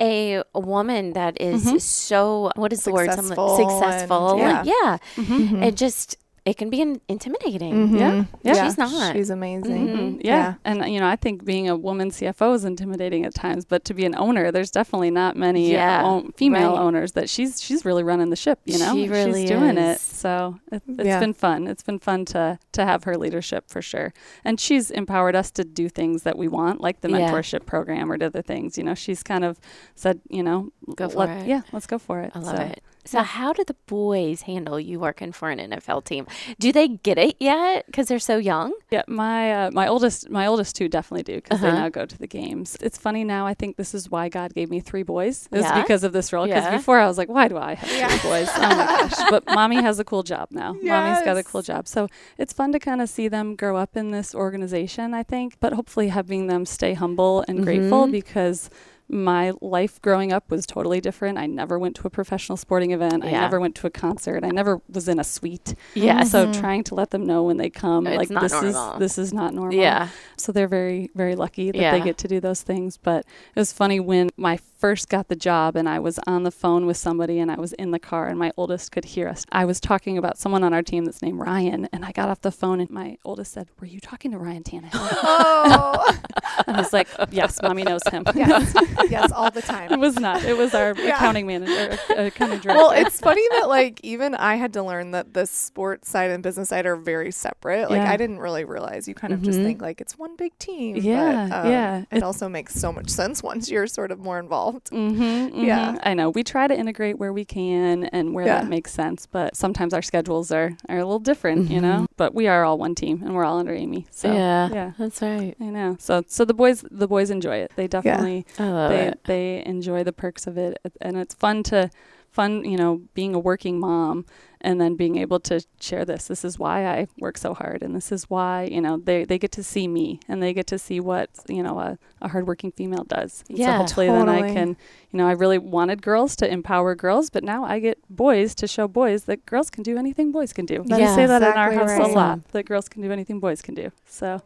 [0.00, 3.10] a, a woman that is so what is the word?
[3.12, 4.30] Some- Successful successful.
[4.42, 5.64] and- Like, yeah, Mhm.
[5.64, 6.16] it just
[6.50, 7.72] it can be in, intimidating.
[7.90, 7.98] Mhm.
[7.98, 8.24] Yeah.
[8.42, 8.64] Yeah.
[8.66, 9.14] She's not.
[9.14, 9.88] She's amazing.
[9.88, 10.20] Mhm.
[10.24, 10.54] Yeah.
[10.64, 13.94] And, you know, I think being a woman CFO is intimidating at times, but to
[13.94, 16.80] be an owner, there's definitely not many Yeah, own- female right.
[16.80, 18.94] owners that she's she's really running the ship, you know?
[18.94, 19.96] She really she's doing it.
[19.96, 20.00] is.
[20.00, 21.20] So it, it's Yeah.
[21.20, 21.66] been fun.
[21.66, 24.12] It's been fun to, to have her leadership for sure.
[24.44, 27.30] And she's empowered us to do things that we want, like the Yeah.
[27.30, 28.76] mentorship program or to other things.
[28.76, 29.58] You know, she's kind of
[29.94, 31.46] said, you know, Go for let- it.
[31.46, 32.32] Yeah, let's go for it.
[32.34, 32.80] I love So, it.
[33.04, 36.26] So, how do the boys handle you working for an NFL team?
[36.58, 38.72] Do they get it yet because they're so young?
[38.90, 41.70] Yeah, my uh, my oldest my oldest two definitely do because Uh-huh.
[41.70, 42.76] they now go to the games.
[42.82, 43.46] It's funny now.
[43.46, 45.48] I think this is why God gave me three boys.
[45.50, 45.80] It's Yeah?
[45.82, 46.46] because of this role.
[46.46, 46.76] Because Yeah.
[46.76, 48.08] before I was like, why do I have Yeah.
[48.08, 48.48] three boys?
[48.54, 49.12] Oh my gosh!
[49.30, 50.74] But mommy has a cool job now.
[50.82, 51.88] Mommy's got a cool job.
[51.88, 55.14] So it's fun to kind of see them grow up in this organization.
[55.14, 58.12] I think, but hopefully having them stay humble and grateful Mhm.
[58.12, 58.68] because.
[59.10, 61.36] My life growing up was totally different.
[61.36, 63.24] I never went to a professional sporting event.
[63.24, 64.44] I never went to a concert.
[64.44, 65.74] I never was in a suite.
[65.94, 66.30] Yes.
[66.30, 66.60] So mm-hmm.
[66.60, 68.92] trying to let them know when they come, like this normal.
[68.92, 69.74] is this is not normal.
[69.74, 70.08] Yeah.
[70.36, 71.92] So they're very very lucky that Yeah.
[71.92, 72.96] they get to do those things.
[72.96, 76.50] But it was funny when my first got the job and I was on the
[76.50, 79.44] phone with somebody and I was in the car and my oldest could hear us.
[79.52, 82.40] I was talking about someone on our team that's named Ryan and I got off
[82.40, 84.90] the phone and my oldest said, "Were you talking to Ryan Tannehill?"
[85.22, 86.18] Oh,
[86.66, 88.74] I was like, "Yes, mommy knows him." yes,
[89.10, 89.92] yes, all the time.
[89.92, 90.42] it was not.
[90.44, 91.16] It was our Yeah.
[91.16, 92.78] accounting manager, uh, accounting director.
[92.80, 96.42] Well, it's funny that like even I had to learn that the sports side and
[96.42, 97.90] business side are very separate.
[97.90, 98.10] Like Yeah.
[98.10, 99.06] I didn't really realize.
[99.08, 99.64] You kind of just Mhm.
[99.64, 100.94] think like it's one big team.
[100.94, 101.98] but, Yeah, um, yeah.
[101.98, 104.69] It It's- also makes so much sense once you're sort of more involved.
[104.78, 105.98] Mm-hmm, Yeah.
[106.02, 106.30] I know.
[106.30, 108.60] We try to integrate where we can and where Yeah.
[108.60, 112.06] that makes sense, but sometimes our schedules are, are a little different, you know.
[112.16, 114.06] But we are all one team, and we're all under Amy.
[114.10, 114.36] So Mm-hmm.
[114.38, 114.68] yeah.
[114.72, 115.54] yeah, That's right.
[115.60, 115.96] I know.
[115.98, 117.72] So so the boys the boys enjoy it.
[117.76, 119.24] They definitely love they it.
[119.24, 121.90] they enjoy the perks of it, and it's fun to
[122.30, 124.24] fun, you know, being a working mom
[124.62, 126.26] and then being able to share this.
[126.26, 129.38] This is why I work so hard, and this is why you know they, they
[129.38, 132.72] get to see me and they get to see what you know a, a hardworking
[132.72, 133.44] female does.
[133.48, 134.76] And so Yeah, hopefully then I can
[135.10, 138.66] you know I really wanted girls to empower girls, but now I get boys to
[138.66, 140.84] show boys that girls can do anything boys can do.
[140.90, 142.10] I say that in our house right.
[142.10, 143.90] a lot that girls can do anything boys can do.
[144.06, 144.42] So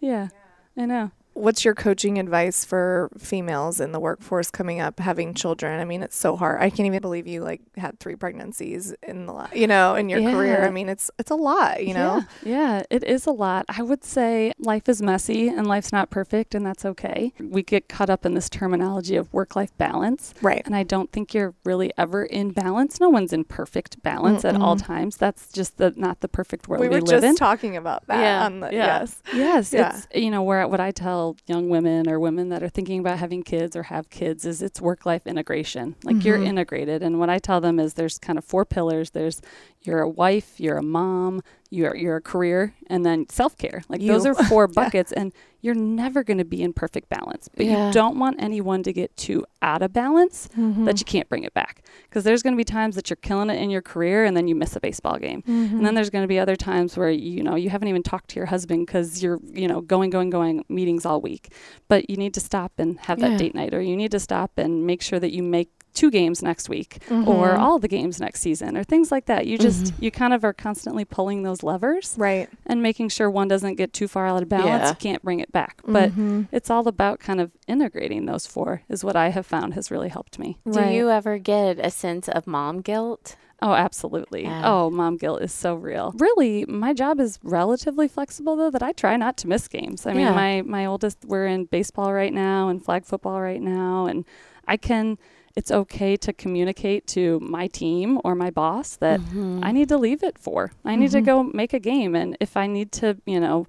[0.00, 0.28] yeah,
[0.76, 1.10] I know.
[1.34, 5.80] What's your coaching advice for females in the workforce coming up having children?
[5.80, 6.60] I mean, it's so hard.
[6.60, 10.20] I can't even believe you like had three pregnancies in the you know in your
[10.20, 10.64] career.
[10.64, 11.84] I mean, it's it's a lot.
[11.86, 12.22] You know.
[12.42, 13.64] Yeah, yeah, it is a lot.
[13.68, 17.32] I would say life is messy and life's not perfect, and that's okay.
[17.40, 20.34] We get caught up in this terminology of work life balance.
[20.42, 20.62] Right.
[20.66, 23.00] And I don't think you're really ever in balance.
[23.00, 25.16] No one's in perfect balance at all times.
[25.16, 27.36] That's just the not the perfect world We we, were live just in.
[27.36, 28.20] talking about that.
[28.20, 28.98] Yeah, the, yeah.
[29.00, 29.22] Yes.
[29.32, 29.96] Yes, Yeah.
[29.96, 33.18] it's you know where what I tell young women or women that are thinking about
[33.18, 35.94] having kids or have kids is it's work life integration.
[36.04, 36.46] Like you're Mhm.
[36.46, 39.10] integrated, and what I tell them is there's kind of four pillars.
[39.10, 39.40] There's
[39.82, 43.82] you're a wife, you're a mom, you're you're career, and then self care.
[43.88, 45.32] Like those are four buckets, and
[45.62, 47.48] you're never going to be in perfect balance.
[47.56, 47.86] But Yeah.
[47.86, 50.84] you don't want anyone to get too out of balance Mm-hmm.
[50.86, 53.48] that you can't bring it back because there's going to be times that you're killing
[53.48, 55.42] it in your career and then you miss a baseball game.
[55.42, 55.76] Mm-hmm.
[55.76, 58.28] And then there's going to be other times where you know you haven't even talked
[58.30, 61.52] to your husband because you're you know going going going meetings all week,
[61.88, 64.50] but you need to stop and have that date night, or you need to stop
[64.58, 67.58] and make sure that you make two games next week or Mhm.
[67.58, 69.46] all the games next season or things like that.
[69.46, 70.02] You just Mhm.
[70.02, 72.48] you kind of are constantly pulling those levers right.
[72.66, 74.66] and making sure one doesn't get too far out of balance.
[74.66, 74.88] Yeah.
[74.88, 76.10] You can't bring it back, but.
[76.12, 76.48] Mhm.
[76.52, 80.08] It's all about kind of integrating those four, is what I have found has really
[80.08, 80.58] helped me.
[80.70, 83.36] Do you ever get a sense of mom guilt?
[83.64, 84.42] Oh, absolutely.
[84.42, 84.62] Yeah.
[84.64, 86.12] Oh, mom guilt is so real.
[86.18, 90.04] Really, my job is relatively flexible though that I try not to miss games.
[90.06, 90.34] I mean, Yeah.
[90.34, 94.24] my my oldest we're in baseball right now and flag football right now and
[94.66, 95.16] I can
[95.54, 99.60] it's okay to communicate to my team or my boss that Mm-hmm.
[99.62, 100.72] I need to leave it for.
[100.84, 101.24] I need to Mhm.
[101.26, 103.66] go make a game and if I need to, you know,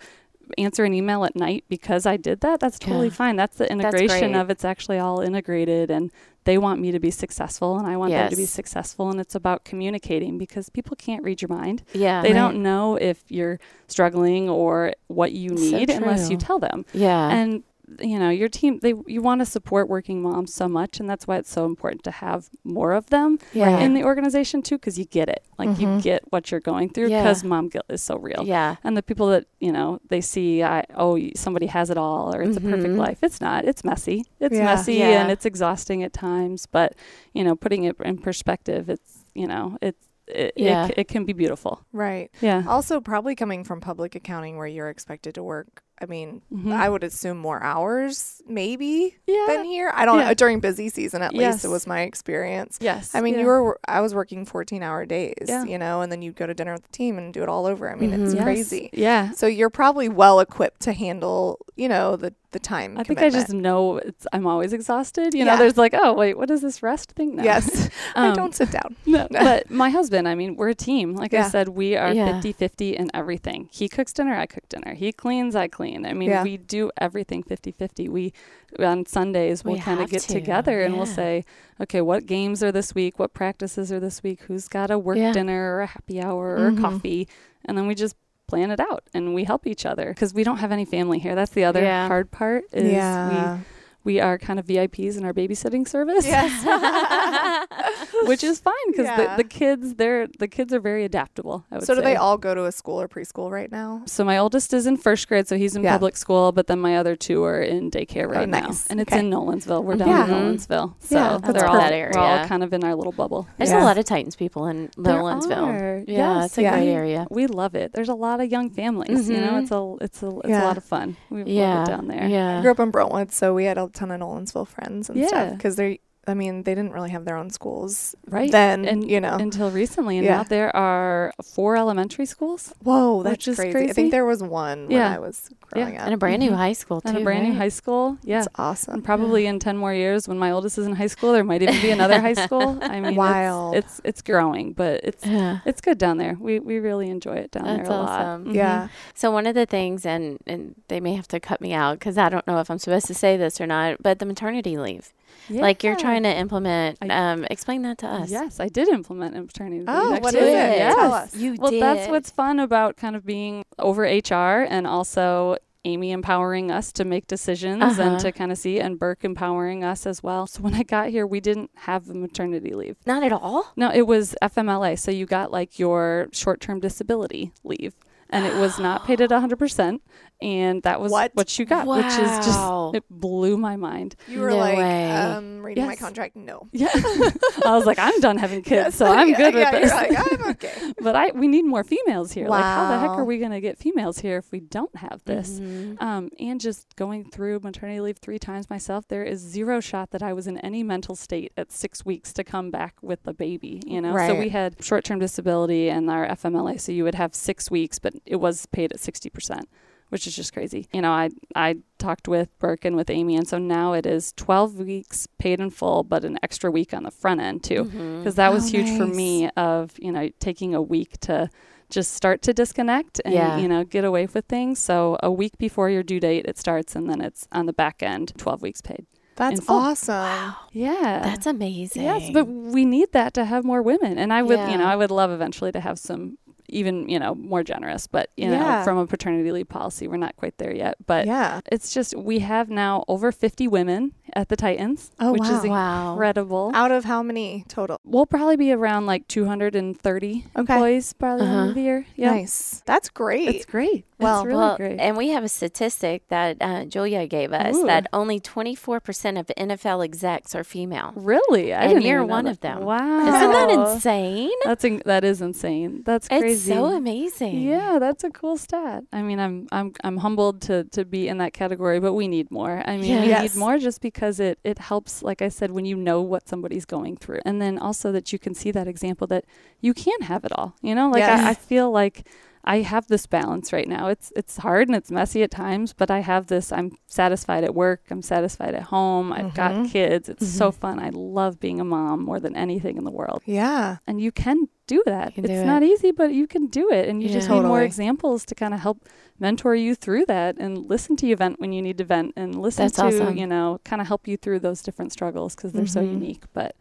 [0.57, 3.13] answer an email at night because I did that, that's totally Yeah.
[3.13, 3.35] fine.
[3.35, 4.39] That's the integration great.
[4.41, 6.11] of it's actually all integrated and
[6.45, 9.33] they want me to be successful and I want them to be successful and it's
[9.35, 11.83] about communicating because people can't read your mind.
[11.93, 12.21] Yeah.
[12.21, 12.35] They Right.
[12.35, 16.85] don't know if you're struggling or what you So need unless you tell them.
[16.93, 17.29] yeah.
[17.29, 17.63] And
[18.01, 21.27] you know, your team they you want to support working moms so much and that's
[21.27, 23.79] why it's so important to have more of them yeah.
[23.79, 25.43] in the organization too cuz you get it.
[25.59, 26.01] Like you Mhm.
[26.01, 27.23] get what you're going through Yeah.
[27.27, 28.43] cuz mom guilt is so real.
[28.45, 28.75] yeah.
[28.83, 32.41] And the people that, you know, they see I oh somebody has it all or
[32.41, 32.97] it's a perfect Mhm.
[32.97, 33.19] life.
[33.21, 33.65] It's not.
[33.65, 34.23] It's messy.
[34.39, 34.65] It's Yeah.
[34.65, 35.21] messy Yeah.
[35.21, 36.95] and it's exhausting at times, but
[37.33, 40.85] you know, putting it in perspective, it's, you know, it's it, Yeah.
[40.87, 41.81] it, it can be beautiful.
[41.91, 42.31] Right.
[42.39, 42.63] Yeah.
[42.65, 45.82] Also, probably coming from public accounting where you're expected to work.
[46.03, 46.73] I mean, Mhm.
[46.73, 49.45] I would assume more hours, maybe yeah.
[49.47, 49.89] than here.
[49.95, 50.27] I don't Yeah.
[50.27, 50.33] know.
[50.33, 52.77] During busy season, at least, it was my experience.
[52.81, 53.15] yes.
[53.15, 53.39] I mean, yeah.
[53.41, 53.79] you were.
[53.87, 55.45] I was working 14 hour days.
[55.47, 55.63] Yeah.
[55.63, 57.65] You know, and then you'd go to dinner with the team and do it all
[57.65, 57.89] over.
[57.89, 58.35] I mean, it's Mhm.
[58.35, 58.43] Yes.
[58.43, 58.89] crazy.
[58.93, 59.31] Yeah.
[59.31, 62.97] So you're probably well equipped to handle, you know, the the time.
[62.97, 65.33] I think I just know it's I'm always exhausted.
[65.33, 65.45] You Yeah.
[65.53, 67.35] know, there's like, oh wait, what is this rest thing?
[67.35, 67.43] No.
[67.43, 67.89] Yes.
[68.15, 68.95] I Um, don't sit down.
[69.05, 71.15] No, but my husband, I mean, we're a team.
[71.15, 71.45] Like Yeah.
[71.45, 72.33] I said, we are Yeah.
[72.33, 73.67] 50 50 in everything.
[73.71, 74.93] He cooks dinner, I cook dinner.
[74.93, 76.05] He cleans, I clean.
[76.05, 76.43] I mean, Yeah.
[76.43, 78.07] we do everything 50 50.
[78.09, 78.33] We,
[78.79, 81.43] on Sundays, we'll We kind of get to, together and we'll say,
[81.81, 83.19] okay, what games are this week?
[83.19, 84.41] What practices are this week?
[84.47, 85.31] Who's got a work Yeah.
[85.33, 86.77] dinner or a happy hour or Mhm.
[86.77, 87.27] a coffee?
[87.65, 88.15] And then we just
[88.47, 91.35] plan it out and we help each other because we don't have any family here.
[91.35, 92.07] That's the other Yeah.
[92.07, 93.57] hard part is yeah.
[93.57, 93.63] we
[94.03, 96.25] we are kind of VIPs in our babysitting service.
[96.25, 96.51] Yes.
[98.23, 99.35] which is fine because Yeah.
[99.35, 101.65] the, the kids they're the kids are very adaptable.
[101.71, 102.05] I would so do say.
[102.05, 104.03] they all go to a school or preschool right now?
[104.05, 105.93] So my oldest is in first grade, so he's in Yeah.
[105.93, 108.87] public school, but then my other two are in daycare right now, nice.
[108.87, 109.19] and it's Okay.
[109.19, 109.83] in Nolensville.
[109.83, 110.25] We're down Yeah.
[110.25, 112.15] in Nolensville, so Yeah, that's they're all perfect.
[112.15, 113.47] we're all kind of in our little bubble.
[113.57, 113.83] There's Yeah.
[113.83, 116.05] a lot of Titans people in There Nolensville.
[116.07, 116.75] Yeah, Yes, it's a yeah.
[116.77, 117.27] great area.
[117.29, 117.93] We love it.
[117.93, 119.29] There's a lot of young families.
[119.29, 119.61] You know, Mhm.
[119.63, 120.63] it's a it's a it's Yeah.
[120.63, 121.17] a lot of fun.
[121.29, 121.79] We Yeah.
[121.79, 122.27] love it down there.
[122.27, 122.59] Yeah.
[122.59, 125.47] I grew up in Brentwood, so we had a ton of Nolensville friends and stuff
[125.49, 125.55] Yeah.
[125.55, 125.99] because they.
[126.25, 128.49] I mean, they didn't really have their own schools Right.
[128.51, 128.85] then.
[128.85, 130.37] and you know, until recently, and Yeah.
[130.37, 133.89] now there are four elementary schools whoa, that's which is crazy.
[133.89, 135.13] I think there was one when Yeah.
[135.15, 136.05] I was growing up.
[136.05, 136.55] And a brand new Mhm.
[136.55, 137.09] high school too.
[137.09, 138.17] and a brand new high school.
[138.23, 138.39] Yeah.
[138.39, 138.93] That's awesome.
[138.95, 141.61] And probably in 10 more years when my oldest is in high school there might
[141.61, 143.75] even be another high school i mean Wild.
[143.75, 145.59] It's, it's growing but it's Yeah.
[145.65, 148.45] it's good down there we we really enjoy it down That's there a lot awesome.
[148.45, 148.55] Mhm.
[148.55, 148.87] Yeah.
[149.13, 152.17] So one of the things, and and they may have to cut me out because
[152.17, 155.11] I don't know if I'm supposed to say this or not, but the maternity leave,
[155.49, 156.97] like you're trying to implement.
[157.01, 158.29] I- um, explain that to us.
[158.31, 160.39] yes i did implement a maternity leave Oh, what actually.
[160.39, 160.77] is it?
[160.77, 160.95] yes.
[160.95, 161.35] Tell us.
[161.35, 161.81] You well did.
[161.81, 164.33] that's what's fun about kind of being over hr
[164.69, 168.01] and also Amy empowering us to make decisions Uh-huh.
[168.03, 170.47] and to kind of see, and Burke empowering us as well.
[170.47, 172.95] So when I got here, we didn't have the maternity leave.
[173.05, 173.73] Not at all.
[173.75, 174.97] No, it was FMLA.
[174.97, 177.95] So you got like your short term disability leave.
[178.33, 179.99] And it was not paid at 100%.
[180.41, 181.31] And that was What?
[181.35, 184.15] what, you got, which is just, it blew my mind.
[184.27, 185.11] You were No like, way.
[185.11, 186.35] um, reading my contract.
[186.35, 186.67] No.
[186.73, 186.89] Yeah.
[186.93, 188.95] I was like, I'm done having kids, Yes.
[188.95, 189.91] so I'm Yeah, good yeah, with you're this.
[190.17, 190.93] like, I'm okay.
[191.01, 192.47] but I we need more females here.
[192.49, 195.21] Like, how the heck are we going to get females here if we don't have
[195.25, 195.59] this?
[195.61, 196.01] Mhm.
[196.01, 200.21] Um, and just going through maternity leave three times myself, there is zero shot that
[200.23, 203.81] I was in any mental state at six weeks to come back with a baby.
[203.85, 207.33] You know, so we had short term disability and our FMLA, so you would have
[207.33, 209.67] six weeks, but it was paid at sixty percent.
[210.09, 210.87] Which is just crazy.
[210.93, 214.31] You know, I I talked with Burke and with Amy, and so now it is
[214.33, 218.19] 12 weeks paid in full, but an extra week on the front end too mm-hmm.
[218.19, 221.49] because that Oh, was huge for me of you know taking a week to
[221.89, 223.57] just start to disconnect and Yeah.
[223.57, 226.95] you know get away with things so a week before your due date it starts
[226.95, 229.05] and then it's on the back end 12 weeks paid
[229.35, 229.77] That's full.
[229.77, 230.53] awesome.
[230.71, 232.03] yeah That's amazing.
[232.03, 234.95] yes but we need that to have more women and i would you know i
[234.95, 236.37] would love eventually to have some
[236.73, 238.83] even you know more generous but you know Yeah.
[238.83, 241.61] from a paternity leave policy we're not quite there yet but yeah.
[241.71, 245.69] it's just we have now over 50 women at the titans Oh, which is wow.
[245.69, 246.11] Wow.
[246.13, 247.99] incredible Out of how many total?
[248.03, 250.73] We'll probably be around like 230 Okay.
[250.73, 251.69] employees by the end Uh-huh.
[251.69, 252.05] of the year.
[252.15, 252.31] Yeah.
[252.31, 252.81] Nice.
[252.85, 253.47] That's great.
[253.49, 254.05] It's great.
[254.19, 254.99] Well, it's really well, great.
[255.01, 257.85] and we have a statistic that uh, Julia gave us Ooh.
[257.87, 261.11] that only 24% of NFL execs are female.
[261.15, 261.73] really?
[261.73, 262.51] I and didn't you're even know one that.
[262.51, 262.79] of them.
[262.85, 263.27] Wow.
[263.27, 264.51] Isn't that insane?
[264.63, 266.03] That's in- that is insane.
[266.05, 266.71] That's crazy.
[266.71, 267.59] It's so amazing.
[267.61, 269.03] Yeah, that's a cool stat.
[269.11, 272.49] I mean, I'm I'm I'm humbled to to be in that category, but we need
[272.49, 272.81] more.
[272.85, 275.95] I mean, we need more just because it it helps like I said when you
[275.95, 277.41] know what somebody's going through.
[277.45, 279.45] And then also that you can see that example that
[279.81, 280.75] you can have it all.
[280.81, 281.39] You know, like Yes.
[281.39, 282.27] I, I feel like
[282.65, 284.07] I have this balance right now.
[284.07, 286.71] It's it's hard and it's messy at times, but I have this.
[286.71, 288.03] I'm satisfied at work.
[288.09, 289.33] I'm satisfied at home.
[289.33, 289.89] I've got Mhm.
[289.91, 290.29] kids.
[290.29, 290.97] It's so fun.
[290.99, 293.41] I love being a mom more than anything in the world.
[293.45, 293.97] yeah.
[294.07, 295.33] And you can do that.
[295.35, 295.87] Can it's do not it.
[295.87, 297.07] easy, but you can do it.
[297.09, 297.35] And you Yeah.
[297.35, 299.07] just need more examples to kind of help
[299.39, 302.55] mentor you through that and listen to you vent when you need to vent and
[302.61, 303.37] listen That's to, awesome.
[303.37, 306.11] you know, kind of help you through those different struggles because they're so Mhm.
[306.13, 306.43] unique.
[306.53, 306.75] But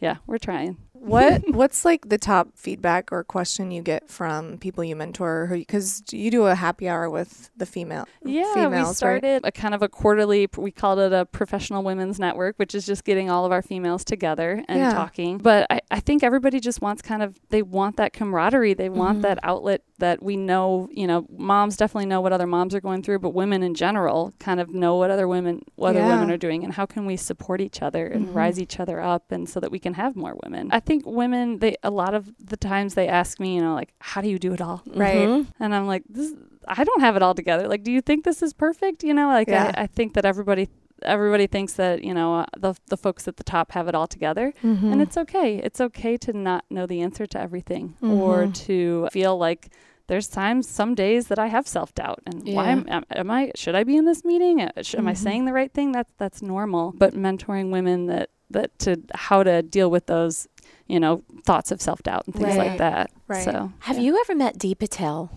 [0.00, 0.76] yeah, we're trying.
[0.92, 5.46] What What's like the top feedback or question you get from people you mentor?
[5.52, 8.06] Because you do a happy hour with the female.
[8.24, 8.96] Yeah, females, we right?
[8.96, 10.48] started a kind of a quarterly.
[10.56, 14.04] We called it a professional women's network, which is just getting all of our females
[14.04, 14.90] together and Yeah.
[14.92, 15.38] talking.
[15.38, 18.74] But I, I think everybody just wants kind of they want that camaraderie.
[18.74, 19.22] They want Mhm.
[19.22, 20.88] that outlet that we know.
[20.90, 24.32] You know, moms definitely know what other moms are going through, but women in general
[24.40, 27.16] kind of know what other women what other women are doing and how can we
[27.16, 28.34] support each other and Mhm.
[28.34, 30.68] rise each other up, and so that we can have more women.
[30.72, 33.92] I think women they a lot of the times they ask me, you know, like
[34.00, 34.82] how do you do it all?
[34.86, 35.28] Right.
[35.28, 35.46] Mhm.
[35.60, 36.32] And I'm like, this,
[36.66, 37.66] I don't have it all together.
[37.68, 39.02] Like, do you think this is perfect?
[39.04, 39.72] You know, like Yeah.
[39.74, 40.68] I, I think that everybody,
[41.02, 44.06] everybody thinks that you know uh, the the folks at the top have it all
[44.06, 44.92] together, Mm-hmm.
[44.92, 45.56] and it's okay.
[45.58, 48.54] It's okay to not know the answer to everything, or Mhm.
[48.66, 49.68] to feel like
[50.08, 53.52] there's times, some days that I have self doubt, and why am, am, am I?
[53.54, 54.60] Should I be in this meeting?
[54.62, 55.16] Uh, sh- Am I Mhm.
[55.16, 55.92] saying the right thing?
[55.92, 56.92] That's that's normal.
[56.96, 60.48] But mentoring women that that to how to deal with those,
[60.86, 62.68] you know, thoughts of self doubt and things Right.
[62.68, 63.10] like that.
[63.28, 63.44] Right.
[63.44, 64.02] So Have yeah.
[64.02, 65.30] you ever met Dee Patel?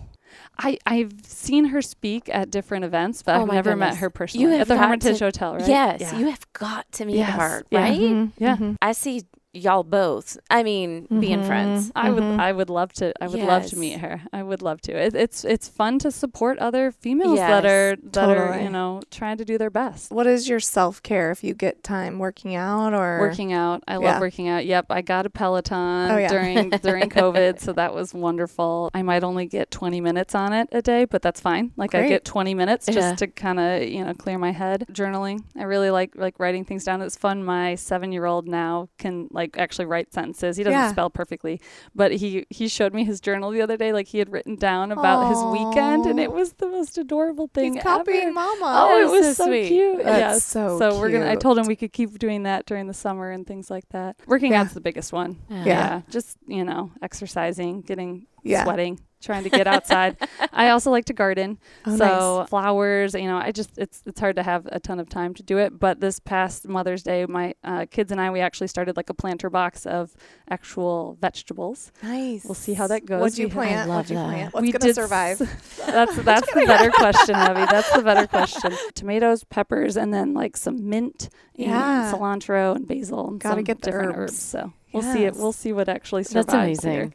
[0.58, 4.08] I, I've seen her speak at different events, but Oh I've my never met her
[4.08, 4.50] personally.
[4.52, 5.68] have at the got Hermitage to- Hotel, right?
[5.68, 6.18] Yes, Yeah.
[6.18, 7.38] you have got to meet Yes.
[7.38, 7.80] her, Yeah.
[7.80, 8.00] right?
[8.00, 8.42] Mm-hmm.
[8.42, 8.72] Yeah.
[8.80, 10.38] I see y'all both.
[10.50, 11.46] I mean, being Mhm.
[11.46, 11.92] friends.
[11.94, 12.40] I would Mhm.
[12.40, 14.22] I would love to I would love to meet her.
[14.32, 14.92] I would love to.
[14.92, 19.36] It, it's it's fun to support other females that are that are you know trying
[19.36, 20.10] to do their best.
[20.10, 23.96] What is your self care if you get time working out or Working out, I
[23.96, 24.64] love working out.
[24.64, 26.28] Yep, I got a Peloton Oh, yeah.
[26.28, 28.90] during during COVID, so that was wonderful.
[28.94, 31.72] I might only get 20 minutes on it a day, but that's fine.
[31.76, 33.14] Like I get 20 minutes just Yeah.
[33.16, 34.86] to kind of you know clear my head.
[34.90, 37.02] Journaling, I really like like writing things down.
[37.02, 37.44] It's fun.
[37.44, 40.56] My seven year old now can like actually write sentences.
[40.56, 40.90] He doesn't Yeah.
[40.92, 41.60] spell perfectly,
[41.94, 43.92] but he he showed me his journal the other day.
[43.92, 47.74] Like he had written down about his weekend, and it was the most adorable thing
[47.74, 48.32] He's copying ever.
[48.32, 48.88] mama.
[48.90, 50.04] Oh, it was so so, cute.
[50.04, 50.78] That's yes.
[50.78, 51.30] so we're gonna.
[51.30, 54.16] I told him we could keep doing that during the summer and things like that.
[54.26, 54.62] Working Yeah.
[54.62, 55.38] out's the biggest one.
[55.50, 56.02] Yeah.
[56.10, 58.64] just you know, exercising, getting Yeah.
[58.64, 60.16] sweating, trying to get outside.
[60.52, 61.58] I also like to garden.
[61.86, 62.48] Oh, so nice.
[62.48, 65.42] flowers, you know, I just it's it's hard to have a ton of time to
[65.42, 65.78] do it.
[65.78, 69.14] But this past Mother's Day, my uh, kids and I we actually started like a
[69.14, 70.14] planter box of
[70.50, 71.92] actual vegetables.
[72.02, 72.44] Nice.
[72.44, 73.20] We'll see how that goes.
[73.20, 73.88] What'd you We- plant?
[73.88, 74.26] love What'd you that.
[74.28, 74.54] plant?
[74.54, 75.40] What's we gonna did survive?
[75.40, 77.66] s- That's that's the better question, Abby.
[77.70, 78.72] That's the better question.
[78.94, 82.12] Tomatoes, peppers, and then like some mint, and Yeah.
[82.12, 84.32] cilantro, and basil, and Gotta some get the different herbs.
[84.32, 84.38] herbs.
[84.38, 85.34] So we'll see it.
[85.36, 86.92] We'll see what actually survives That's amazing.
[86.92, 87.12] here.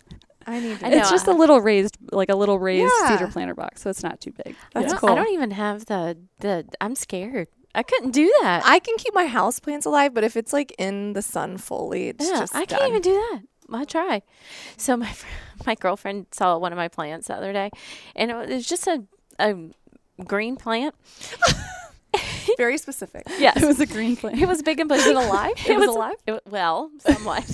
[0.47, 0.85] I need to.
[0.85, 3.17] I know, it's just a I- little raised, like a little raised Yeah.
[3.17, 4.55] cedar planter box, so it's not too big.
[4.73, 5.09] I That's don't, cool.
[5.09, 6.65] I don't even have the the.
[6.81, 7.47] I'm scared.
[7.75, 8.63] I couldn't do that.
[8.65, 12.07] I can keep my house plants alive, but if it's like in the sun fully,
[12.09, 12.89] it's yeah, just I can't done.
[12.89, 13.41] even do that.
[13.71, 14.21] I try.
[14.77, 15.27] So my fr-
[15.67, 17.69] my girlfriend saw one of my plants the other day,
[18.15, 19.03] and it was just a
[19.37, 19.53] a
[20.23, 20.95] green plant.
[22.57, 23.23] Very specific.
[23.37, 24.39] Yes, It was a green plant.
[24.39, 25.11] It was big and Was bushy.
[25.11, 25.53] it alive?
[25.57, 26.15] It, It was, was- alive.
[26.25, 27.45] It well, somewhat.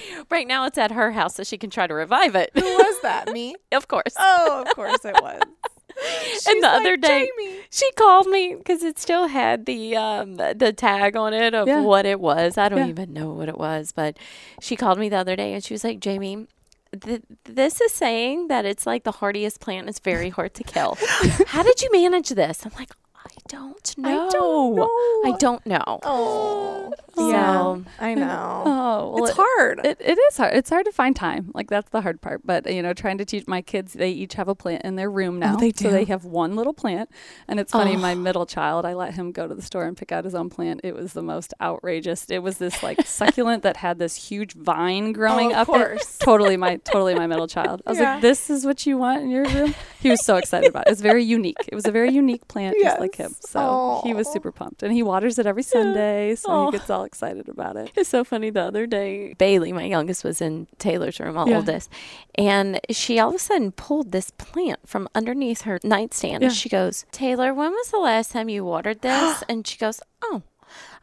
[0.30, 2.50] right now, it's at her house, so she can try to revive it.
[2.54, 3.32] Who was that?
[3.32, 3.54] Me?
[3.72, 4.14] of course.
[4.18, 5.40] Oh, of course it was.
[6.48, 10.36] and the like, other day, "Jamie." she called me because it still had the um
[10.36, 11.82] the tag on it of Yeah.
[11.82, 12.56] what it was.
[12.56, 12.86] I don't Yeah.
[12.88, 14.16] even know what it was, but
[14.60, 16.46] she called me the other day and she was like, "Jamie."
[17.00, 19.88] Th- this is saying that it's like the hardiest plant.
[19.88, 20.98] It's very hard to kill.
[21.46, 22.66] How did you manage this?
[22.66, 22.90] I'm like,
[23.48, 24.28] don't know.
[24.28, 24.88] I don't know.
[25.24, 26.00] I don't know.
[26.04, 27.76] Oh, So- yeah.
[28.00, 28.62] I know.
[28.64, 29.80] Oh, well, it's it- hard.
[29.84, 30.54] It, it is hard.
[30.54, 31.50] It's hard to find time.
[31.54, 32.40] Like that's the hard part.
[32.44, 35.10] But you know, trying to teach my kids, they each have a plant in their
[35.10, 35.54] room oh, now.
[35.56, 37.10] Oh, they So they have one little plant.
[37.48, 37.98] And it's funny, Oh.
[37.98, 40.48] my middle child, I let him go to the store and pick out his own
[40.48, 40.80] plant.
[40.84, 42.26] It was the most outrageous.
[42.30, 45.78] It was this like succulent that had this huge vine growing Oh, of up it.
[45.78, 46.18] course.
[46.20, 47.82] Totally my totally my middle child.
[47.86, 48.14] I was Yeah.
[48.14, 49.74] like, This is what you want in your room?
[50.00, 50.88] He was so excited about it.
[50.88, 51.56] It was very unique.
[51.68, 53.31] It was a very unique plant, just like him.
[53.40, 53.50] Yes.
[53.50, 54.82] So he was super pumped.
[54.82, 56.66] And he waters it every Sunday, so Aw.
[56.70, 57.90] he gets all excited about it.
[57.96, 58.50] It's so funny.
[58.50, 61.56] The other day, Bailey, my youngest, was in Taylor's room, my Yeah.
[61.56, 61.90] oldest,
[62.36, 66.42] and she all of a sudden pulled this plant from underneath her nightstand.
[66.42, 66.48] Yeah.
[66.48, 69.42] And she goes, Taylor, when was the last time you watered this?
[69.48, 70.42] and she goes, Oh,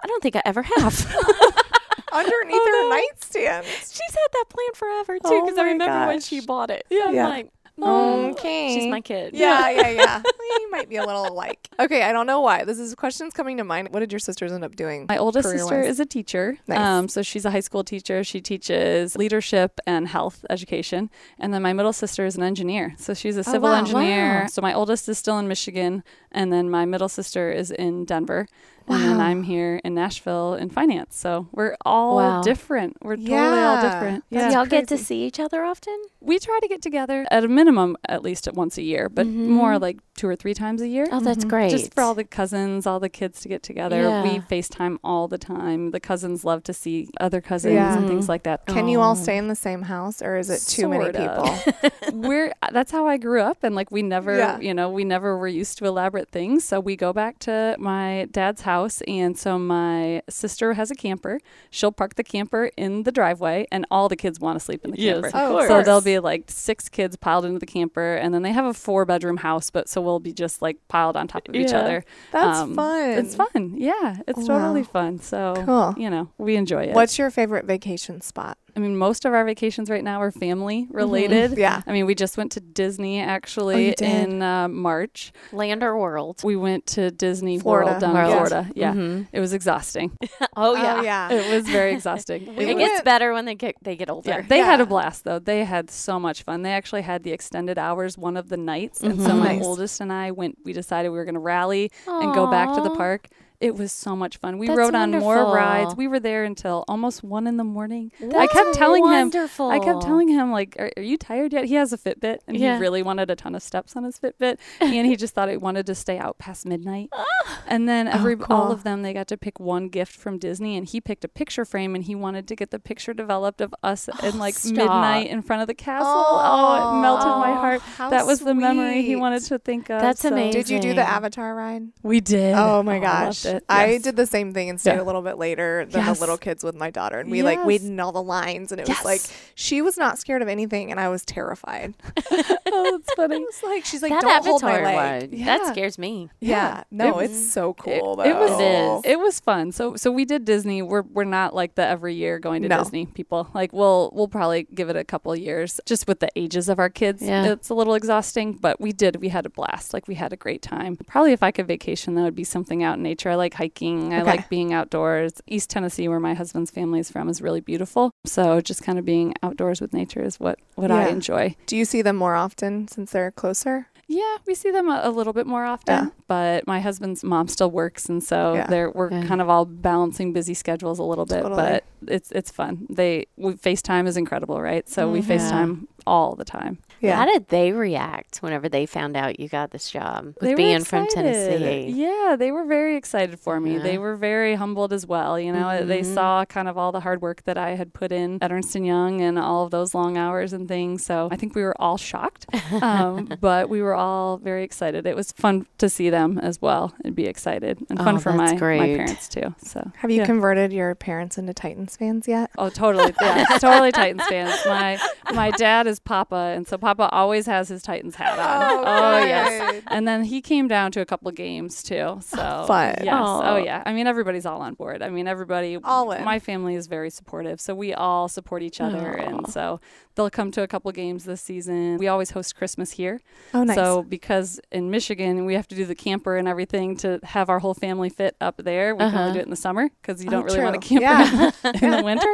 [0.02, 1.06] I don't think I ever have.
[2.12, 2.96] Underneath Oh, her no.
[2.96, 3.66] nightstand.
[3.68, 6.86] She's had that plant forever too, Oh because I my remember when she bought it.
[6.90, 7.04] Yeah.
[7.08, 8.74] I'm like, oh, Okay.
[8.74, 9.34] she's my kid.
[9.34, 10.22] Yeah, yeah, yeah.
[10.60, 11.68] you might be a little alike.
[11.80, 12.64] Okay, I don't know why.
[12.66, 13.90] This is questions coming to mind.
[13.92, 15.06] What did your sisters end up doing?
[15.08, 16.58] My oldest sister is a teacher.
[16.68, 16.80] Nice.
[16.80, 18.24] Um, so she's a high school teacher.
[18.24, 21.10] She teaches leadership and health education.
[21.40, 22.96] And then my middle sister is an engineer.
[22.98, 23.80] So she's a civil Oh, wow.
[23.80, 24.42] engineer.
[24.42, 24.48] Wow.
[24.48, 26.04] So my oldest is still in Michigan.
[26.32, 28.48] And then my middle sister is in Denver.
[28.90, 31.16] And then I'm here in Nashville in finance.
[31.16, 32.42] So we're all Wow.
[32.42, 32.98] different.
[33.04, 33.68] We're totally Yeah.
[33.70, 34.24] all different.
[34.32, 34.58] That's Do Yeah.
[34.58, 35.96] y'all get to see each other often?
[36.22, 39.28] We try to get together at a minimum at least at once a year, but
[39.28, 39.48] Mhm.
[39.50, 41.06] more like two or three times a year.
[41.12, 41.50] Oh, that's Mhm.
[41.50, 41.70] great.
[41.72, 44.22] Just for all the cousins, all the kids to get together.
[44.24, 45.92] We FaceTime all the time.
[45.92, 47.96] The cousins love to see other cousins Yeah.
[47.98, 48.66] and things like that.
[48.66, 49.16] Can you all Oh.
[49.16, 51.46] stay in the same house or is it too many Sort people?
[51.46, 52.14] of.
[52.14, 54.60] We're that's how I grew up and like we never, Yeah.
[54.60, 56.64] you know, we never were used to elaborate things.
[56.66, 61.40] So we go back to my dad's house and so my sister has a camper.
[61.70, 64.92] She'll park the camper in the driveway and all the kids want to sleep in
[64.92, 65.28] the Yes, camper.
[65.28, 65.68] of Oh, course.
[65.68, 68.74] So there'll be like six kids piled into the camper, and then they have a
[68.74, 71.80] four bedroom house, but so we'll be just like piled on top of each Yeah.
[71.82, 72.04] other.
[72.32, 73.10] That's Um, fun.
[73.20, 73.74] It's fun.
[73.78, 74.60] Yeah, it's Wow.
[74.60, 75.20] totally fun.
[75.20, 75.94] So, Cool.
[75.98, 76.94] you know, we enjoy it.
[76.96, 78.58] What's your favorite vacation spot?
[78.76, 81.58] I mean, most of our vacations right now are family related.
[81.58, 81.82] Yeah.
[81.88, 84.30] I mean, we just went to Disney Oh, actually you did?
[84.30, 85.32] in uh, March.
[85.52, 86.42] Land or world?
[86.44, 87.92] We went to Disney Florida.
[87.92, 88.32] World down World.
[88.32, 88.72] in Florida.
[88.76, 88.94] Yeah.
[88.94, 89.28] Mhm.
[89.32, 90.18] It was exhausting.
[90.56, 91.02] Oh yeah.
[91.04, 91.32] yeah.
[91.32, 92.54] It was very exhausting.
[92.58, 94.30] We It was- gets better when they get they get older.
[94.30, 95.40] Yeah, they had a blast though.
[95.40, 96.64] They had so much fun.
[96.64, 99.64] They actually had the extended hours one of the nights, and so my Nice.
[99.66, 100.58] oldest and I went.
[100.66, 103.30] We decided we were going to rally and go back to the park.
[103.62, 104.58] It was so much fun.
[104.58, 105.94] We That's rode on more rides.
[105.94, 108.10] We were there until almost one in the morning.
[108.20, 109.32] That's I kept telling him.
[109.36, 112.56] I kept telling him like, are, "Are you tired yet?" He has a Fitbit, and
[112.56, 112.76] Yeah.
[112.76, 115.58] he really wanted a ton of steps on his Fitbit, and he just thought he
[115.58, 117.10] wanted to stay out past midnight.
[117.22, 117.64] Ah.
[117.68, 118.56] and then oh, every cool.
[118.56, 121.28] all of them, they got to pick one gift from Disney, and he picked a
[121.28, 124.56] picture frame, and he wanted to get the picture developed of us oh, in like
[124.56, 124.74] stop.
[124.74, 126.08] midnight in front of the castle.
[126.08, 127.82] Oh, it oh, melted my heart.
[127.98, 130.02] That was the memory he wanted to think of.
[130.02, 130.62] That's so- amazing.
[130.62, 131.90] Did you do the Avatar ride?
[132.04, 132.56] We did.
[132.56, 133.46] Oh my I gosh.
[133.54, 133.66] Loved it.
[133.70, 134.02] I Yes.
[134.04, 135.02] did the same thing and stayed Yeah.
[135.02, 136.18] a little bit later than Yes.
[136.18, 137.20] the little kids with my daughter.
[137.20, 137.68] And we like Yes.
[137.68, 139.22] waited in all the lines and it was like
[139.56, 141.94] she was not scared of anything and I was terrified.
[142.32, 143.38] oh, that's funny.
[143.38, 145.32] It's like she's like, that Don't hold my leg.
[145.32, 145.42] one.
[145.46, 146.30] That scares me.
[146.40, 146.84] Yeah.
[146.92, 149.02] No, It it's so It- cool It, was It is.
[149.14, 149.72] it was fun.
[149.72, 150.82] So so we did Disney.
[150.82, 152.80] We're we're not like the every year going to No.
[152.80, 153.48] Disney people.
[153.54, 156.80] Like we'll we'll probably give it a couple of years just with the ages of
[156.80, 157.22] our kids.
[157.22, 157.52] Yeah.
[157.54, 159.94] It's a little exhausting, but we did we had a blast.
[159.94, 160.98] Like we had a great time.
[161.08, 163.30] Probably if I could vacation that would be something out in nature.
[163.30, 164.14] I like hiking.
[164.14, 165.34] I like being outdoors.
[165.48, 168.12] East Tennessee where my husband's family is from is really beautiful.
[168.26, 171.56] So just kind of being outdoors with nature is what what I enjoy.
[171.66, 173.88] Do you see them more often since they're closer?
[174.12, 176.10] Yeah, we see them a, a little bit more often, Yeah.
[176.28, 178.66] but my husband's mom still works, and so Yeah.
[178.68, 179.26] they're we're Yeah.
[179.28, 181.44] kind of all balancing busy schedules a little bit.
[181.44, 181.62] Totally.
[181.62, 182.88] But it's it's fun.
[182.90, 184.90] They we, FaceTime is incredible, right?
[184.90, 185.26] So we Mhm.
[185.28, 186.80] FaceTime all the time.
[187.02, 187.16] Yeah.
[187.16, 190.58] How did they react whenever they found out you got this job with They were
[190.58, 191.34] being from excited.
[191.34, 191.92] Tennessee?
[191.92, 193.78] Yeah, they were very excited for me.
[193.78, 195.40] They were very humbled as well.
[195.40, 196.14] You know, they Mhm.
[196.14, 198.86] saw kind of all the hard work that I had put in at Ernst and
[198.86, 201.06] Young and all of those long hours and things.
[201.06, 202.46] So I think we were all shocked,
[202.82, 205.06] um, but we were all very excited.
[205.06, 208.34] It was fun to see them as well and be excited, and fun Oh, for
[208.34, 209.54] my that's my parents too.
[209.64, 210.26] So Have you yeah.
[210.26, 212.50] converted your parents into Titans fans yet?
[212.58, 213.14] Oh, totally.
[213.22, 214.54] Yeah, totally Titans fans.
[214.66, 215.00] My
[215.34, 218.72] my dad is Papa, and so Papa always has his Titans hat on.
[218.72, 219.84] Oh, oh yes.
[219.88, 222.20] And then he came down to a couple games too.
[222.22, 222.96] So Fun.
[223.04, 223.14] Yes.
[223.14, 223.54] Oh, Aw.
[223.54, 223.84] Oh yeah.
[223.86, 225.02] I mean everybody's all on board.
[225.02, 226.24] I mean everybody All in.
[226.24, 227.60] my family is very supportive.
[227.60, 229.80] So we all support each other and so
[230.20, 231.98] they'll come to a couple games this season.
[231.98, 233.22] We always host Christmas here.
[233.54, 233.76] Oh, nice.
[233.76, 237.60] So because in Michigan we have to do the camper and everything to have our
[237.60, 239.20] whole family fit up there, we can Uh-huh.
[239.22, 241.52] only do it in the summer because you Oh, don't really want to camper Yeah.
[241.82, 242.28] in the winter.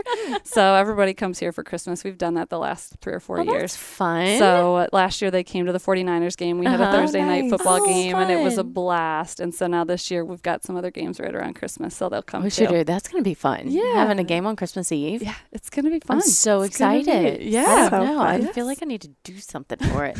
[0.43, 2.03] So everybody comes here for Christmas.
[2.03, 3.73] We've done that the last three or four Oh, years.
[3.73, 4.39] that's fun.
[4.39, 6.57] So uh, last year they came to the 49ers game.
[6.57, 6.89] We had Uh-huh.
[6.89, 7.51] a Thursday night Nice.
[7.51, 9.39] football Oh, game and it was a blast.
[9.39, 12.23] And so now this year we've got some other games right around Christmas, so they'll
[12.23, 12.65] come we too.
[12.65, 12.83] should do.
[12.83, 13.65] That's gonna be fun.
[13.67, 13.93] Yeah.
[13.93, 15.21] having a game on Christmas Eve.
[15.21, 16.17] Yeah, it's going to be fun.
[16.17, 17.41] I'm so It's gonna excited.
[17.43, 17.74] yeah.
[17.75, 18.21] I So don't know.
[18.21, 20.17] I feel like I need to do something for it.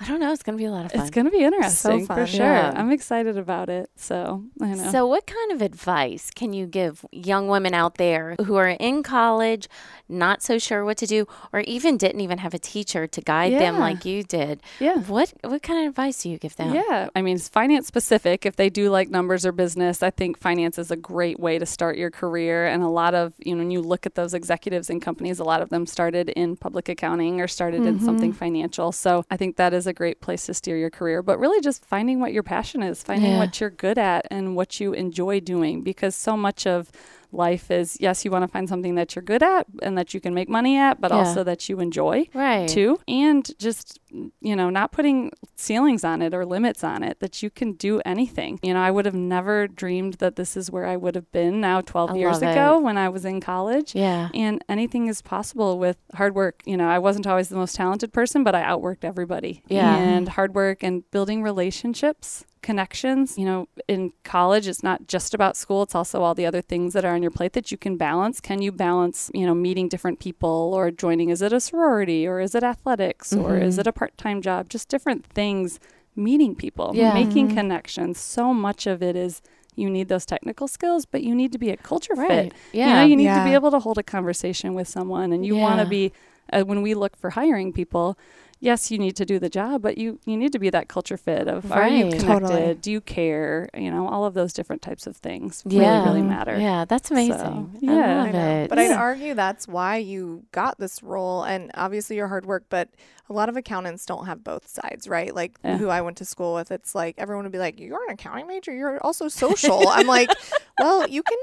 [0.00, 0.32] I don't know.
[0.32, 1.00] It's gonna be a lot of fun.
[1.02, 2.16] It's going to be interesting fun.
[2.16, 2.46] for sure.
[2.46, 2.72] Yeah.
[2.74, 3.90] I'm excited about it.
[3.96, 4.90] So, I know.
[4.90, 9.02] So, what kind of advice can you give young women out there who are in
[9.02, 9.68] college,
[10.08, 13.52] not so sure what to do, or even didn't even have a teacher to guide
[13.52, 14.62] them like you did?
[14.78, 14.98] yeah.
[15.00, 16.74] What what kind of advice do you give them?
[16.74, 18.46] Yeah, I mean, it's finance specific.
[18.46, 21.66] If they do like numbers or business, I think finance is a great way to
[21.66, 22.66] start your career.
[22.66, 25.44] And a lot of, you know, when you look at those executives in companies, a
[25.44, 28.04] lot of them started in public accounting or started in mm-hmm.
[28.04, 28.92] something financial.
[28.92, 31.22] So I think that is a great place to steer your career.
[31.22, 33.38] But really just finding what your passion is, finding Yeah.
[33.38, 35.82] what you're good at and what you enjoy doing.
[35.82, 36.90] Because so much of
[37.32, 40.20] life is, yes, you want to find something that you're good at and that you
[40.20, 41.18] can make money at, but Yeah.
[41.18, 42.68] also that you enjoy Right.
[42.68, 43.98] too and just
[44.40, 48.00] you know not putting ceilings on it or limits on it that you can do
[48.04, 51.30] anything you know i would have never dreamed that this is where i would have
[51.30, 54.28] been now 12 I years ago when i was in college Yeah.
[54.34, 58.12] and anything is possible with hard work you know i wasn't always the most talented
[58.12, 59.96] person but i outworked everybody Yeah.
[59.96, 65.56] and hard work and building relationships connections you know in college it's not just about
[65.56, 67.96] school it's also all the other things that are on your plate that you can
[67.96, 72.26] balance can you balance you know meeting different people or joining is it a sorority
[72.26, 73.80] or is it athletics or is Mm-hmm.
[73.80, 75.80] it a part-time job just different things
[76.16, 77.12] meeting people Yeah.
[77.14, 79.40] making connections so much of it is
[79.76, 82.52] you need those technical skills but you need to be a culture Right.
[82.52, 82.86] fit Yeah.
[82.88, 85.56] you know, you need to be able to hold a conversation with someone, and you
[85.56, 86.12] want to be.
[86.52, 88.18] Uh, when we look for hiring people,
[88.60, 91.16] yes, you need to do the job, but you you need to be that culture
[91.16, 92.26] fit of are you connected?
[92.26, 92.74] Totally.
[92.74, 93.68] Do you care?
[93.74, 96.04] You know, all of those different types of things yeah.
[96.04, 96.58] really really matter.
[96.58, 96.84] Yeah.
[96.84, 97.38] That's amazing.
[97.38, 97.90] So, I yeah.
[97.92, 98.60] love I know.
[98.62, 98.68] it.
[98.68, 102.64] But I'd argue that's why you got this role, and obviously your hard work.
[102.68, 102.90] But
[103.28, 105.34] a lot of accountants don't have both sides, right?
[105.34, 105.78] Like Yeah.
[105.78, 108.46] who I went to school with, it's like everyone would be like, "You're an accounting
[108.46, 108.72] major.
[108.74, 110.30] You're also social." I'm like,
[110.80, 111.38] "Well, you can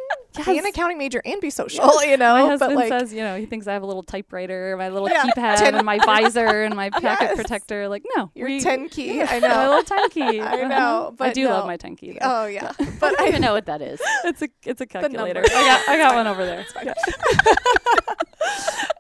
[0.46, 3.38] be an accounting major and be social, you know." My husband like, says, you know,
[3.38, 6.64] he thinks I have a little typewriter, my little Yeah, keypad, ten- and my visor,
[6.64, 7.36] and my packet Yes.
[7.36, 7.88] protector.
[7.88, 9.22] Like, no, your we- ten key.
[9.24, 9.70] I my know.
[9.70, 10.40] little ten key.
[10.42, 10.68] I Uh-huh.
[10.68, 12.12] know, I but do love my ten key.
[12.14, 12.20] Though.
[12.22, 14.00] Oh yeah, but I don't even know what that is.
[14.24, 15.42] it's a it's a calculator.
[15.46, 16.66] I got I got one over there.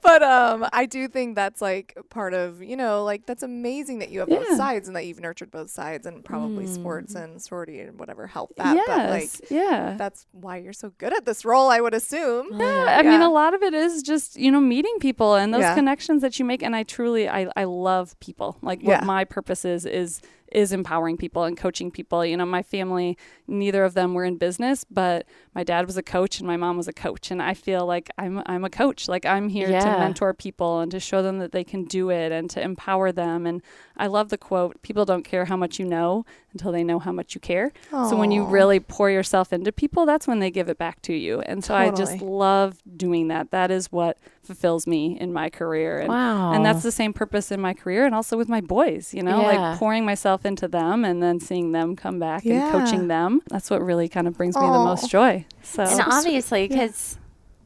[0.07, 0.19] Yeah.
[0.19, 4.09] but um I do think that's like part of, you know, like that's amazing that
[4.09, 6.73] you have both sides and that you've nurtured both sides and probably Mm.
[6.75, 8.75] sports and sorority and whatever help that.
[8.75, 8.87] yes.
[8.87, 9.95] But like yeah.
[9.97, 12.47] that's why you're so good at this role, I would assume.
[12.59, 12.97] Yeah.
[12.99, 15.75] I mean, a lot of it is just you know meeting people and those Yeah.
[15.75, 16.63] connections that you make.
[16.63, 18.57] And I truly, I, I love people.
[18.61, 20.21] Like what my purpose is is
[20.51, 22.25] is empowering people and coaching people.
[22.25, 23.17] You know, my family,
[23.47, 26.77] neither of them were in business, but my dad was a coach and my mom
[26.77, 29.07] was a coach, and I feel like I'm I'm a coach.
[29.07, 32.31] Like I'm here to mentor people and to show them that they can do it
[32.31, 33.45] and to empower them.
[33.45, 33.61] And
[33.97, 37.11] I love the quote: "People don't care how much you know until they know how
[37.11, 40.69] much you care." So when you really pour yourself into people, that's when they give
[40.69, 41.41] it back to you.
[41.41, 43.51] And so I just love doing that.
[43.51, 45.99] That is what fulfills me in my career.
[45.99, 46.53] And Wow.
[46.53, 49.41] and that's the same purpose in my career and also with my boys, you know,
[49.41, 49.47] Yeah.
[49.71, 52.53] like pouring myself into them and then seeing them come back Yeah.
[52.63, 53.41] and coaching them.
[53.49, 55.45] That's what really kind of brings me the most joy.
[55.63, 56.13] So and So sweet.
[56.13, 56.77] obviously, Yeah.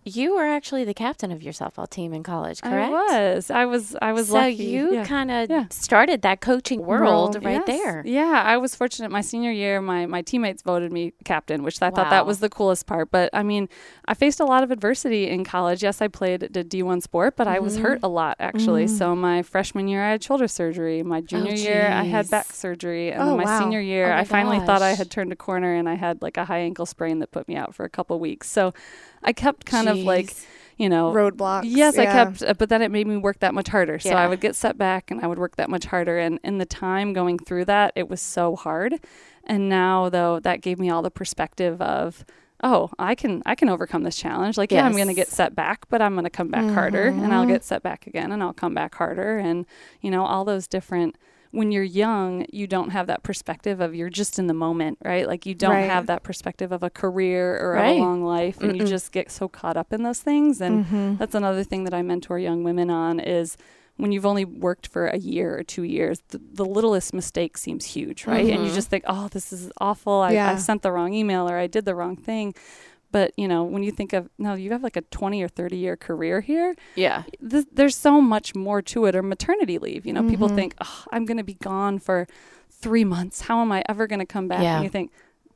[0.03, 2.91] You were actually the captain of your softball team in college, correct?
[2.91, 3.51] I was.
[3.51, 4.55] I was I was so lucky.
[4.55, 5.05] you Yeah.
[5.05, 5.65] kind of Yeah.
[5.69, 7.67] started that coaching world World, right yes.
[7.67, 8.03] there.
[8.05, 9.11] Yeah, I was fortunate.
[9.11, 12.49] My senior year, my my teammates voted me captain, which I thought that was the
[12.49, 13.11] coolest part.
[13.11, 13.69] But I mean,
[14.05, 15.83] I faced a lot of adversity in college.
[15.83, 17.83] Yes, I played the D one sport, but I was Mm-hmm.
[17.83, 18.87] hurt a lot actually.
[18.87, 21.03] So my freshman year, I had shoulder surgery.
[21.03, 23.59] My junior year, I had back surgery, and Oh, then my wow.
[23.59, 26.21] senior year, Oh my I finally thought I had turned a corner, and I had
[26.23, 28.49] like a high ankle sprain that put me out for a couple weeks.
[28.49, 28.73] So
[29.23, 30.33] I kept kind of like
[30.77, 31.61] you know, Roadblocks.
[31.65, 33.99] Yes, I kept, uh, but then it made me work that much harder.
[33.99, 36.17] So I would get set back and I would work that much harder.
[36.17, 38.99] And in the time going through that, it was so hard.
[39.45, 42.25] And now, though, that gave me all the perspective of,
[42.63, 44.57] oh, I can, I can overcome this challenge.
[44.57, 47.07] Like, yeah, I'm going to get set back, but I'm going to come back harder,
[47.07, 49.67] and I'll get set back again, and I'll come back harder, and
[50.01, 51.15] you know, all those different.
[51.51, 55.27] When you're young, you don't have that perspective of you're just in the moment, right?
[55.27, 55.89] Like you don't Right.
[55.89, 57.97] have that perspective of a career or Right.
[57.97, 60.61] a long life, and you just get so caught up in those things.
[60.61, 61.15] And mm-hmm.
[61.17, 63.57] that's another thing that I mentor young women on is
[63.97, 67.85] when you've only worked for a year or two years, the, the littlest mistake seems
[67.85, 68.39] huge, right?
[68.39, 68.75] And you mm-hmm.
[68.75, 70.13] just think, oh, this is awful.
[70.13, 70.51] I, Yeah.
[70.51, 72.55] I sent the wrong email or I did the wrong thing.
[73.11, 75.77] But you know, when you think of no, you have like a twenty or thirty
[75.77, 76.75] year career here.
[76.95, 77.23] Yeah.
[77.47, 79.15] Th- there's so much more to it.
[79.15, 80.05] Or maternity leave.
[80.05, 80.55] You know, people mm-hmm.
[80.55, 82.27] think, oh, I'm going to be gone for
[82.69, 83.41] three months.
[83.41, 84.63] How am I ever going to come back?
[84.63, 84.75] Yeah.
[84.75, 85.11] And you think.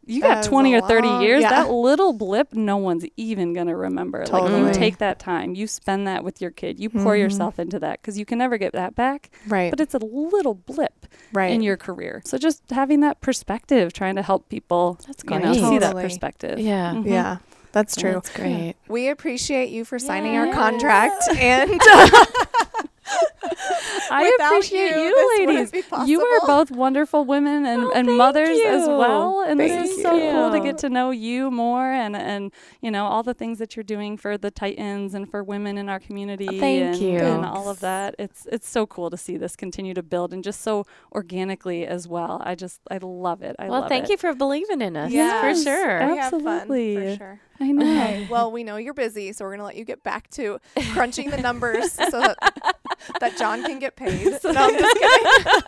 [0.07, 1.41] You got is 20 or 30 long- years.
[1.41, 1.49] yeah.
[1.49, 4.25] That little blip, no one's even going to remember.
[4.25, 7.79] Like, you take that time, you spend that with your kid, you pour yourself into
[7.79, 9.71] that because you can never get that back Right.
[9.71, 11.51] but it's a little blip right.
[11.51, 12.21] in your career.
[12.25, 15.55] So just having that perspective, trying to help people, That's you know, great.
[15.69, 16.59] see that perspective.
[16.59, 16.93] Yeah.
[16.93, 17.07] Mhm.
[17.09, 17.37] yeah,
[17.71, 18.13] that's true.
[18.13, 18.75] That's great.
[18.87, 21.71] We appreciate you for signing our contract and
[24.11, 25.71] I Without appreciate you, you, this ladies.
[25.71, 29.43] be You are both wonderful women and, Oh, and thank mothers as well.
[29.47, 32.51] And this is so cool to get to know you more and and
[32.81, 35.89] you know all the things that you're doing for the Titans and for women in
[35.89, 36.47] our community.
[36.47, 37.19] Oh, thank and, you.
[37.19, 38.15] and all of that.
[38.17, 42.07] It's it's so cool to see this continue to build and just so organically as
[42.07, 42.41] well.
[42.45, 43.55] I just I love it.
[43.59, 44.11] I well, love thank it.
[44.11, 45.11] you for believing in us.
[45.11, 45.57] Yes.
[45.63, 46.11] For sure.
[46.11, 46.95] we have fun Absolutely.
[46.95, 47.39] for sure.
[47.59, 47.85] I know.
[47.85, 50.59] Okay, well, we know you're busy, so we're gonna let you get back to
[50.91, 52.74] crunching the numbers so that,
[53.19, 54.25] that John can get paid.
[54.45, 55.63] No, I'm just kidding.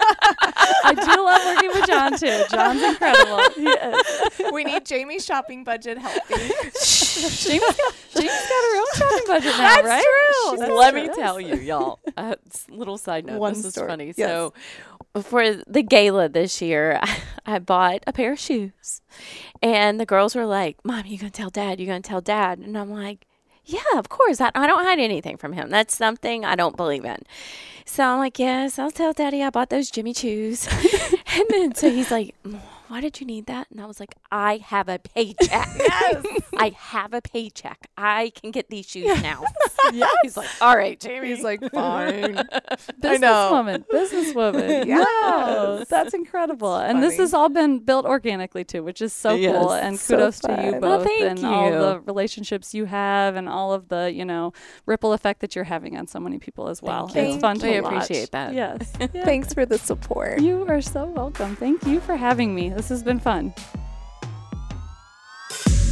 [0.84, 2.44] I do love working with John too.
[2.50, 3.40] John's incredible.
[3.56, 4.52] He is.
[4.54, 6.36] We need Jamie's shopping budget healthy.
[6.36, 7.78] Jamie's,
[8.14, 10.04] Jamie's got her own shopping budget now, That's right?
[10.04, 10.58] true.
[10.58, 11.02] That's Let true.
[11.02, 12.00] me tell you, y'all.
[12.18, 12.34] Uh,
[12.70, 13.40] little side note.
[13.40, 13.88] One this is story.
[13.90, 14.14] funny.
[14.18, 14.28] Yes.
[14.28, 14.54] So,
[15.22, 17.00] for the gala this year,
[17.46, 19.02] I bought a pair of shoes,
[19.62, 21.80] and the girls were like, "Mom, you gonna tell Dad?
[21.80, 23.28] You gonna tell Dad?" And I'm like,
[23.68, 24.42] "Yeah, of course.
[24.42, 25.70] I, I don't hide anything from him.
[25.70, 27.24] That's something I don't believe in."
[27.86, 30.68] So I'm like, "Yes, I'll tell Daddy I bought those Jimmy Choos."
[31.38, 32.34] and then so he's like,
[32.88, 35.68] "Why did you need that?" And I was like, "I have a paycheck.
[35.78, 36.26] Yes.
[36.58, 37.88] I have a paycheck.
[37.98, 39.44] I can get these shoes now."
[39.94, 40.08] yeah.
[40.24, 42.36] He's like, "All right, Jamie." He's like, fine.
[43.02, 44.86] Businesswoman, businesswoman.
[44.86, 45.06] Yes.
[45.22, 46.76] Wow, that's incredible.
[46.78, 49.72] And this has all been built organically too, which is so Yes, cool.
[49.74, 53.48] And so kudos to you both Well, thank and all the relationships you have and
[53.50, 54.54] all of the, you know,
[54.86, 57.08] ripple effect that you're having on so many people as well.
[57.08, 57.42] Thank It's you.
[57.42, 57.94] fun to We watch.
[57.94, 58.54] appreciate that.
[58.54, 58.94] Yes.
[59.00, 59.08] Yeah.
[59.26, 60.42] Thanks for the support.
[60.42, 61.56] You are so welcome.
[61.56, 62.70] Thank you for having me.
[62.78, 63.56] This has been fun.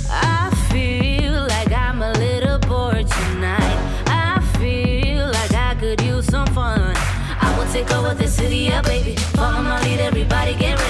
[0.08, 4.04] I feel like I'm a little bored tonight.
[4.06, 6.94] I feel like I could use some fun.
[7.42, 9.16] I will take over the city, yeah, baby.
[9.16, 10.85] Follow my lead, everybody get ready.